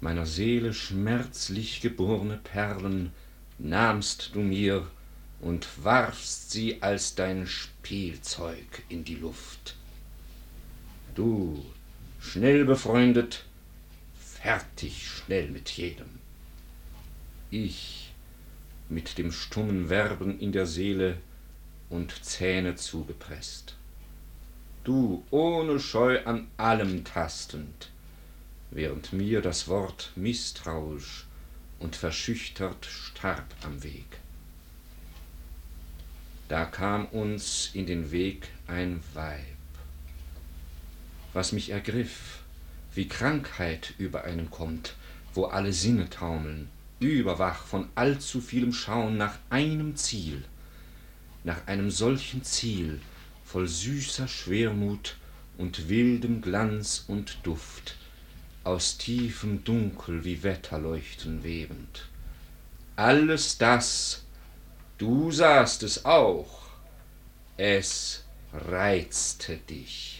meiner 0.00 0.26
Seele 0.26 0.72
schmerzlich 0.72 1.80
geborne 1.80 2.38
Perlen, 2.44 3.10
nahmst 3.58 4.30
du 4.34 4.40
mir 4.40 4.86
und 5.40 5.66
warfst 5.82 6.52
sie 6.52 6.82
als 6.82 7.14
dein 7.14 7.46
Spielzeug 7.46 8.82
in 8.88 9.04
die 9.04 9.16
Luft. 9.16 9.76
Du, 11.16 11.64
schnell 12.20 12.66
befreundet, 12.66 13.46
fertig 14.20 15.08
schnell 15.08 15.48
mit 15.48 15.70
jedem. 15.70 16.10
Ich 17.50 18.12
mit 18.90 19.16
dem 19.16 19.32
stummen 19.32 19.88
Werben 19.88 20.38
in 20.38 20.52
der 20.52 20.66
Seele 20.66 21.16
und 21.88 22.22
Zähne 22.22 22.76
zugepresst. 22.76 23.76
Du 24.84 25.24
ohne 25.30 25.80
Scheu 25.80 26.22
an 26.26 26.48
allem 26.58 27.02
tastend, 27.02 27.90
während 28.70 29.14
mir 29.14 29.40
das 29.40 29.68
Wort 29.68 30.12
misstrauisch 30.16 31.24
und 31.78 31.96
verschüchtert 31.96 32.84
starb 32.84 33.54
am 33.62 33.82
Weg. 33.82 34.18
Da 36.48 36.66
kam 36.66 37.06
uns 37.06 37.70
in 37.72 37.86
den 37.86 38.10
Weg 38.10 38.48
ein 38.66 39.00
Weib 39.14 39.55
was 41.36 41.52
mich 41.52 41.68
ergriff, 41.68 42.38
wie 42.94 43.08
Krankheit 43.08 43.92
über 43.98 44.24
einen 44.24 44.50
kommt, 44.50 44.94
wo 45.34 45.44
alle 45.44 45.74
Sinne 45.74 46.08
taumeln, 46.08 46.70
überwach 46.98 47.62
von 47.66 47.88
allzu 47.94 48.40
vielem 48.40 48.72
Schauen 48.72 49.18
nach 49.18 49.34
einem 49.50 49.96
Ziel, 49.96 50.42
nach 51.44 51.66
einem 51.66 51.90
solchen 51.90 52.42
Ziel, 52.42 53.00
voll 53.44 53.68
süßer 53.68 54.28
Schwermut 54.28 55.16
und 55.58 55.90
wildem 55.90 56.40
Glanz 56.40 57.04
und 57.06 57.36
Duft, 57.42 57.96
aus 58.64 58.96
tiefem 58.96 59.62
Dunkel 59.62 60.24
wie 60.24 60.42
Wetterleuchten 60.42 61.44
webend. 61.44 62.08
Alles 62.96 63.58
das, 63.58 64.24
du 64.96 65.30
sahst 65.30 65.82
es 65.82 66.06
auch, 66.06 66.62
es 67.58 68.24
reizte 68.54 69.58
dich. 69.58 70.15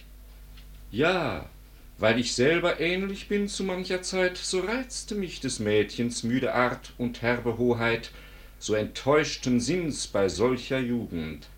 Ja, 0.96 1.50
weil 1.98 2.18
ich 2.18 2.34
selber 2.34 2.80
ähnlich 2.80 3.28
bin 3.28 3.48
zu 3.48 3.64
mancher 3.64 4.00
Zeit, 4.00 4.38
so 4.38 4.60
reizte 4.60 5.14
mich 5.14 5.40
des 5.40 5.58
Mädchens 5.58 6.22
müde 6.22 6.54
Art 6.54 6.94
und 6.96 7.20
herbe 7.20 7.58
Hoheit, 7.58 8.12
so 8.58 8.72
enttäuschten 8.72 9.60
Sinns 9.60 10.06
bei 10.06 10.30
solcher 10.30 10.78
Jugend. 10.78 11.48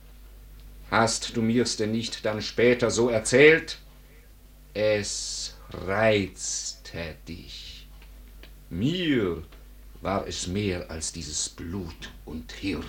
Hast 0.91 1.37
du 1.37 1.43
mir's 1.43 1.77
denn 1.77 1.93
nicht 1.93 2.25
dann 2.25 2.43
später 2.43 2.91
so 2.91 3.11
erzählt? 3.11 3.79
Es 4.75 5.55
reizte 5.71 7.15
dich. 7.29 7.87
Mir 8.71 9.45
war 10.01 10.27
es 10.27 10.49
mehr 10.49 10.91
als 10.91 11.13
dieses 11.13 11.49
Blut 11.49 12.11
und 12.25 12.51
Hirn. 12.51 12.83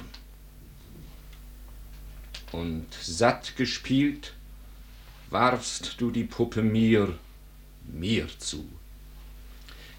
Und 2.52 2.88
satt 3.00 3.56
gespielt, 3.56 4.34
warfst 5.30 5.96
du 6.00 6.12
die 6.12 6.24
Puppe 6.24 6.62
mir 6.62 7.18
mir 7.86 8.28
zu. 8.40 8.68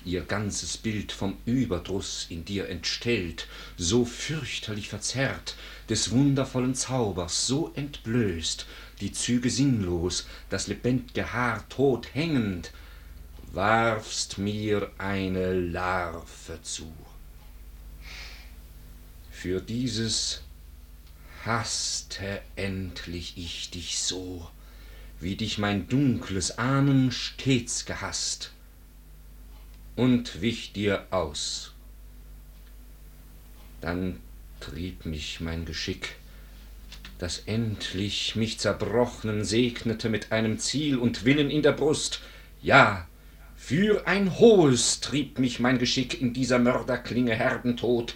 Ihr 0.05 0.23
ganzes 0.23 0.79
Bild 0.79 1.13
vom 1.13 1.37
Überdruss 1.45 2.27
in 2.31 2.45
dir 2.45 2.69
entstellt, 2.69 3.47
so 3.77 4.05
fürchterlich 4.05 4.89
verzerrt, 4.89 5.57
des 5.89 6.11
wundervollen 6.11 6.75
Zaubers 6.75 7.47
so 7.47 7.73
entblößt, 7.75 8.67
die 9.01 9.13
Züge 9.13 9.51
sinnlos, 9.51 10.27
das 10.49 10.69
lebendige 10.69 11.33
Haar 11.33 11.69
tot 11.69 12.15
hängend, 12.15 12.73
warfst 13.53 14.39
mir 14.39 14.91
eine 14.99 15.53
Larve 15.53 16.63
zu. 16.63 16.93
Für 19.31 19.61
dieses 19.61 20.43
hasste 21.45 22.41
endlich 22.57 23.37
ich 23.37 23.71
dich 23.71 23.99
so, 23.99 24.49
wie 25.21 25.37
dich 25.37 25.59
mein 25.59 25.87
dunkles 25.89 26.59
Ahnen 26.59 27.13
stets 27.13 27.85
gehasst, 27.85 28.53
und 29.97 30.41
wich 30.41 30.73
dir 30.73 31.07
aus. 31.11 31.73
Dann 33.81 34.19
trieb 34.61 35.05
mich 35.05 35.41
mein 35.41 35.67
Geschick, 35.67 36.17
das 37.19 37.41
endlich 37.41 38.35
mich 38.35 38.59
zerbrochnen 38.59 39.45
segnete 39.45 40.09
mit 40.09 40.33
einem 40.33 40.59
Ziel 40.59 40.97
und 40.97 41.25
Willen 41.25 41.51
in 41.51 41.63
der 41.63 41.73
Brust, 41.73 42.21
ja, 42.63 43.07
für 43.57 44.07
ein 44.07 44.39
hohes 44.39 45.01
trieb 45.01 45.39
mich 45.39 45.61
mein 45.61 45.79
Geschick 45.79 46.21
in 46.21 46.33
dieser 46.33 46.59
Mörderklinge 46.59 47.35
Herdentod, 47.35 48.15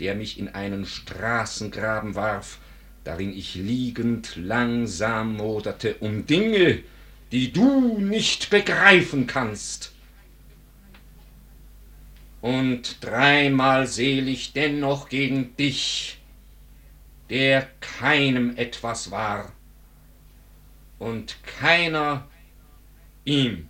der 0.00 0.14
mich 0.14 0.38
in 0.38 0.48
einen 0.48 0.84
Straßengraben 0.84 2.14
warf, 2.14 2.58
darin 3.04 3.36
ich 3.36 3.54
liegend 3.54 4.36
langsam 4.36 5.36
moderte 5.36 5.94
um 5.96 6.26
Dinge, 6.26 6.82
die 7.32 7.52
du 7.52 7.98
nicht 7.98 8.50
begreifen 8.50 9.26
kannst. 9.26 9.92
Und 12.40 13.04
dreimal 13.04 13.86
selig 13.86 14.52
dennoch 14.52 15.08
gegen 15.08 15.56
dich, 15.56 16.18
der 17.30 17.68
keinem 17.80 18.56
etwas 18.56 19.10
war 19.10 19.52
und 20.98 21.42
keiner 21.44 22.28
ihm. 23.24 23.68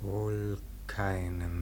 Wohl 0.00 0.58
keinem 0.86 1.59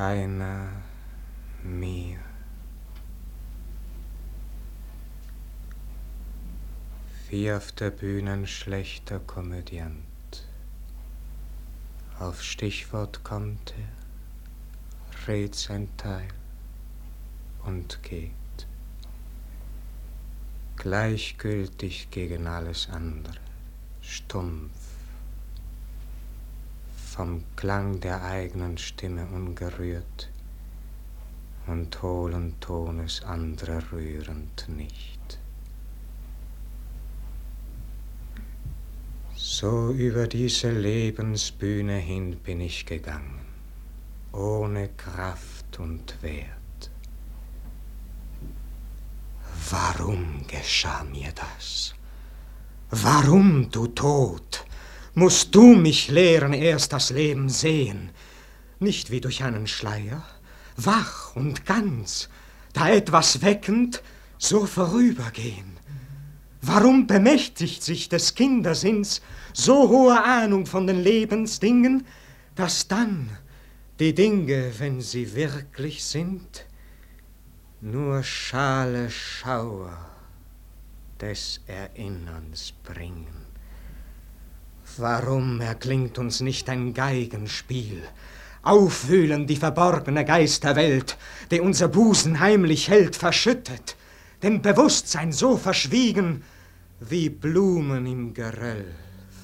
keiner 0.00 0.70
mir. 1.62 2.16
Wie 7.28 7.52
auf 7.52 7.70
der 7.72 7.90
Bühne 7.90 8.32
ein 8.32 8.46
schlechter 8.46 9.20
Komödiant. 9.20 10.48
Auf 12.18 12.42
Stichwort 12.42 13.24
kommt 13.24 13.74
er, 13.76 15.28
redet 15.28 15.56
sein 15.56 15.94
Teil 15.98 16.28
und 17.66 18.02
geht. 18.02 18.32
Gleichgültig 20.76 22.08
gegen 22.10 22.46
alles 22.46 22.88
andere, 22.88 23.36
stumpf 24.00 24.79
vom 27.20 27.44
Klang 27.54 28.00
der 28.00 28.24
eigenen 28.24 28.78
Stimme 28.78 29.26
ungerührt 29.26 30.30
und 31.66 32.00
hohlen 32.00 32.58
Tones 32.60 33.22
anderer 33.24 33.82
rührend 33.92 34.66
nicht. 34.70 35.38
So 39.36 39.90
über 39.90 40.26
diese 40.28 40.70
Lebensbühne 40.70 41.98
hin 41.98 42.38
bin 42.38 42.62
ich 42.62 42.86
gegangen, 42.86 43.44
ohne 44.32 44.88
Kraft 44.88 45.78
und 45.78 46.22
Wert. 46.22 46.90
Warum 49.68 50.46
geschah 50.46 51.04
mir 51.04 51.32
das? 51.32 51.94
Warum, 52.90 53.70
du 53.70 53.88
Tod? 53.88 54.64
Musst 55.20 55.54
du 55.54 55.74
mich 55.74 56.08
lehren, 56.08 56.54
erst 56.54 56.94
das 56.94 57.10
Leben 57.10 57.50
sehen, 57.50 58.08
nicht 58.78 59.10
wie 59.10 59.20
durch 59.20 59.44
einen 59.44 59.66
Schleier, 59.66 60.24
wach 60.78 61.36
und 61.36 61.66
ganz, 61.66 62.30
da 62.72 62.88
etwas 62.88 63.42
weckend, 63.42 64.02
so 64.38 64.64
vorübergehen. 64.64 65.76
Warum 66.62 67.06
bemächtigt 67.06 67.82
sich 67.82 68.08
des 68.08 68.34
Kindersinns 68.34 69.20
so 69.52 69.90
hohe 69.90 70.24
Ahnung 70.24 70.64
von 70.64 70.86
den 70.86 71.02
Lebensdingen, 71.02 72.06
dass 72.54 72.88
dann 72.88 73.28
die 73.98 74.14
Dinge, 74.14 74.72
wenn 74.78 75.02
sie 75.02 75.34
wirklich 75.34 76.02
sind, 76.02 76.64
nur 77.82 78.22
schale 78.22 79.10
Schauer 79.10 79.98
des 81.20 81.60
Erinnerns 81.66 82.72
bringen? 82.82 83.39
Warum 84.96 85.60
erklingt 85.60 86.18
uns 86.18 86.40
nicht 86.40 86.68
ein 86.68 86.94
Geigenspiel? 86.94 88.02
Aufwühlen 88.62 89.46
die 89.46 89.56
verborgene 89.56 90.24
Geisterwelt, 90.24 91.16
die 91.50 91.60
unser 91.60 91.88
Busen 91.88 92.40
heimlich 92.40 92.88
hält, 92.88 93.16
verschüttet, 93.16 93.96
dem 94.42 94.60
Bewusstsein 94.60 95.32
so 95.32 95.56
verschwiegen, 95.56 96.42
wie 97.00 97.30
Blumen 97.30 98.06
im 98.06 98.34
Geröll 98.34 98.94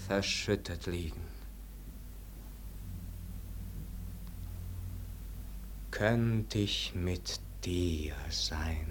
verschüttet 0.07 0.87
liegen. 0.87 1.21
Könnt 5.91 6.55
ich 6.55 6.93
mit 6.95 7.41
dir 7.65 8.13
sein, 8.29 8.87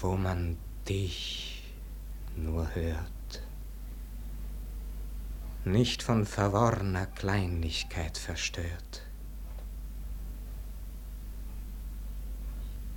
wo 0.00 0.16
man 0.16 0.56
dich 0.88 1.62
nur 2.34 2.74
hört? 2.74 3.19
Nicht 5.64 6.02
von 6.02 6.26
verworrener 6.26 7.06
Kleinlichkeit 7.06 8.16
verstört. 8.16 9.02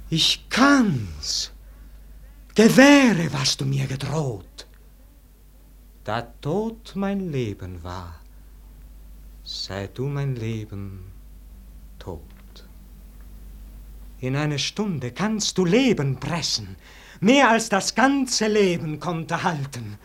Ich 0.09 0.47
kann's. 0.49 1.51
Gewähre, 2.55 3.33
was 3.33 3.57
du 3.57 3.65
mir 3.65 3.87
gedroht. 3.87 4.67
Da 6.03 6.21
Tod 6.21 6.91
mein 6.95 7.31
Leben 7.31 7.81
war, 7.83 8.19
sei 9.43 9.87
du 9.87 10.07
mein 10.07 10.35
Leben 10.35 11.11
tot. 11.97 12.21
In 14.19 14.35
eine 14.35 14.59
Stunde 14.59 15.11
kannst 15.11 15.57
du 15.57 15.65
Leben 15.65 16.19
pressen, 16.19 16.75
mehr 17.19 17.49
als 17.49 17.69
das 17.69 17.95
ganze 17.95 18.47
Leben 18.47 18.99
konnte 18.99 19.43
halten. 19.43 19.97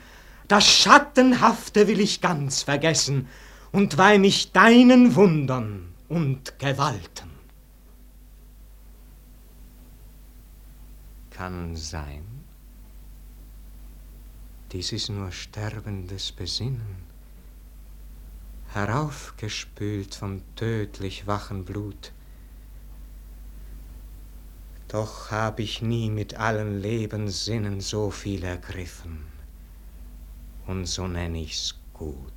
Das 0.49 0.67
Schattenhafte 0.67 1.89
will 1.89 2.01
ich 2.01 2.23
ganz 2.23 2.63
vergessen 2.63 3.29
und 3.71 3.99
weih 3.99 4.19
mich 4.19 4.53
deinen 4.53 5.15
Wundern 5.15 5.95
und 6.09 6.59
Gewalten. 6.59 7.29
Kann 11.31 11.77
sein. 11.77 12.25
Dies 14.73 14.93
ist 14.93 15.11
nur 15.11 15.33
sterbendes 15.33 16.33
Besinnen, 16.33 16.97
heraufgespült 18.73 20.15
vom 20.15 20.43
tödlich 20.57 21.27
wachen 21.27 21.65
Blut. 21.65 22.13
Doch 24.89 25.31
hab 25.31 25.61
ich 25.61 25.83
nie 25.83 26.11
mit 26.11 26.35
allen 26.35 26.81
Lebenssinnen 26.81 27.81
so 27.81 28.11
viel 28.11 28.45
ergriffen, 28.45 29.27
und 30.69 30.85
so 30.85 31.09
nenn 31.09 31.35
ich's 31.35 31.75
gut. 31.95 32.33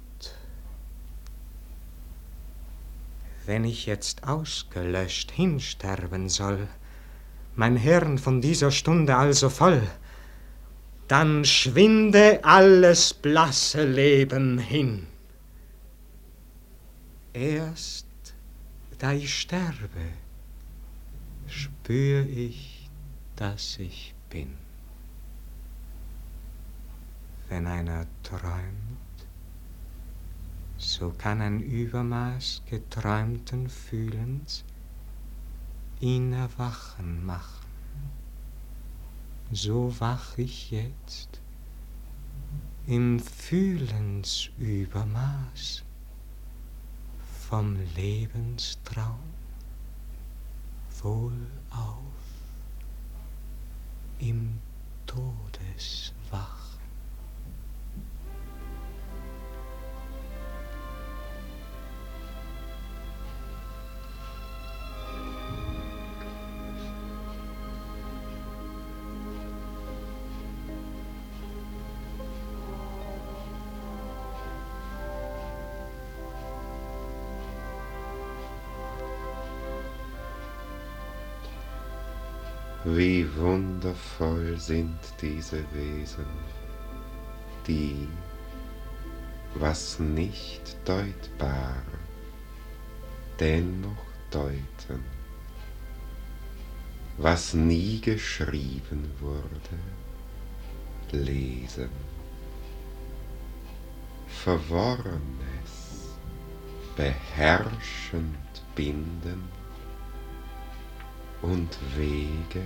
Wenn 3.46 3.66
ich 3.66 3.86
jetzt 3.86 4.24
ausgelöscht 4.24 5.32
hinsterben 5.32 6.30
soll, 6.30 6.68
mein 7.56 7.76
Hirn 7.76 8.18
von 8.18 8.40
dieser 8.40 8.72
Stunde 8.72 9.18
also 9.18 9.50
voll, 9.50 9.86
dann 11.10 11.44
schwinde 11.44 12.40
alles 12.44 13.14
blasse 13.14 13.84
Leben 13.84 14.58
hin. 14.58 15.08
Erst 17.34 18.08
da 18.98 19.12
ich 19.12 19.38
sterbe, 19.42 20.06
spür 21.48 22.26
ich, 22.26 22.90
dass 23.36 23.78
ich 23.78 24.14
bin. 24.30 24.70
Wenn 27.52 27.68
einer 27.68 28.08
träumt, 28.24 29.28
so 30.78 31.12
kann 31.12 31.41
ein 31.41 31.60
Übermaß 31.60 32.64
geträumten 32.66 33.70
Fühlens 33.70 34.64
ihn 35.99 36.32
erwachen 36.32 37.26
machen 37.26 37.62
so 39.52 39.93
wach 39.99 40.38
ich 40.38 40.72
jetzt 40.72 41.41
im 42.88 43.20
Fühlensübermaß 43.20 45.84
vom 47.49 47.78
Lebenstraum 47.95 49.20
wohl 51.02 51.47
auf 51.70 51.99
im 54.20 54.60
Todeswach. 55.06 56.11
Wundervoll 83.82 84.60
sind 84.60 85.00
diese 85.22 85.64
Wesen, 85.74 86.26
die, 87.68 88.08
was 89.56 90.00
nicht 90.00 90.78
deutbar, 90.86 91.82
dennoch 93.40 94.06
deuten, 94.30 95.04
was 97.18 97.54
nie 97.54 98.00
geschrieben 98.02 99.12
wurde, 99.20 99.80
lesen. 101.12 101.90
Verworrenes, 104.28 106.16
beherrschend 106.96 108.64
binden, 108.76 109.44
und 111.42 111.76
Wege 111.98 112.64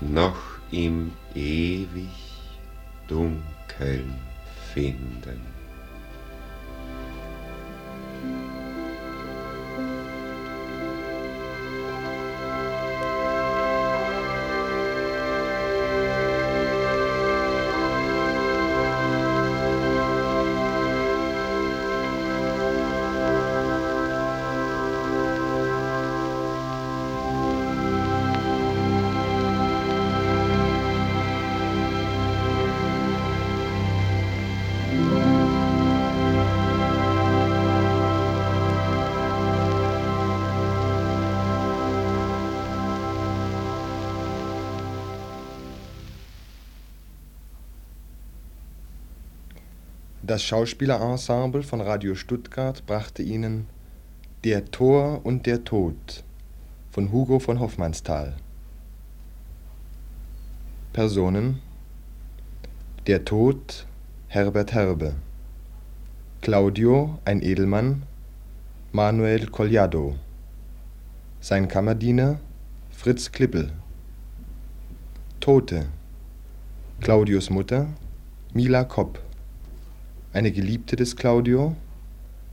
noch 0.00 0.40
im 0.70 1.12
ewig 1.34 2.08
Dunkeln 3.08 4.14
finden. 4.72 5.59
Das 50.30 50.44
Schauspielerensemble 50.44 51.64
von 51.64 51.80
Radio 51.80 52.14
Stuttgart 52.14 52.86
brachte 52.86 53.20
Ihnen 53.20 53.66
Der 54.44 54.64
Tor 54.66 55.22
und 55.26 55.44
der 55.44 55.64
Tod 55.64 56.22
von 56.92 57.10
Hugo 57.10 57.40
von 57.40 57.58
Hofmannsthal. 57.58 58.36
Personen 60.92 61.60
Der 63.08 63.24
Tod 63.24 63.88
Herbert 64.28 64.72
Herbe. 64.72 65.16
Claudio, 66.42 67.18
ein 67.24 67.42
Edelmann. 67.42 68.04
Manuel 68.92 69.48
Collado. 69.48 70.14
Sein 71.40 71.66
Kammerdiener 71.66 72.38
Fritz 72.92 73.32
Klippel. 73.32 73.72
Tote 75.40 75.86
Claudius 77.00 77.50
Mutter 77.50 77.88
Mila 78.54 78.84
Kopp 78.84 79.18
eine 80.32 80.52
Geliebte 80.52 80.94
des 80.96 81.16
Claudio, 81.16 81.74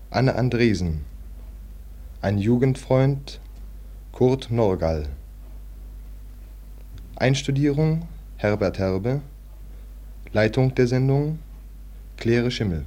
Anne 0.10 0.36
Andresen, 0.36 1.06
ein 2.22 2.38
Jugendfreund, 2.40 3.40
Kurt 4.12 4.50
Norgall. 4.50 5.08
Einstudierung 7.16 8.08
Herbert 8.38 8.80
Herbe, 8.80 9.22
Leitung 10.34 10.74
der 10.74 10.88
Sendung 10.88 11.40
Claire 12.18 12.50
Schimmel 12.50 12.86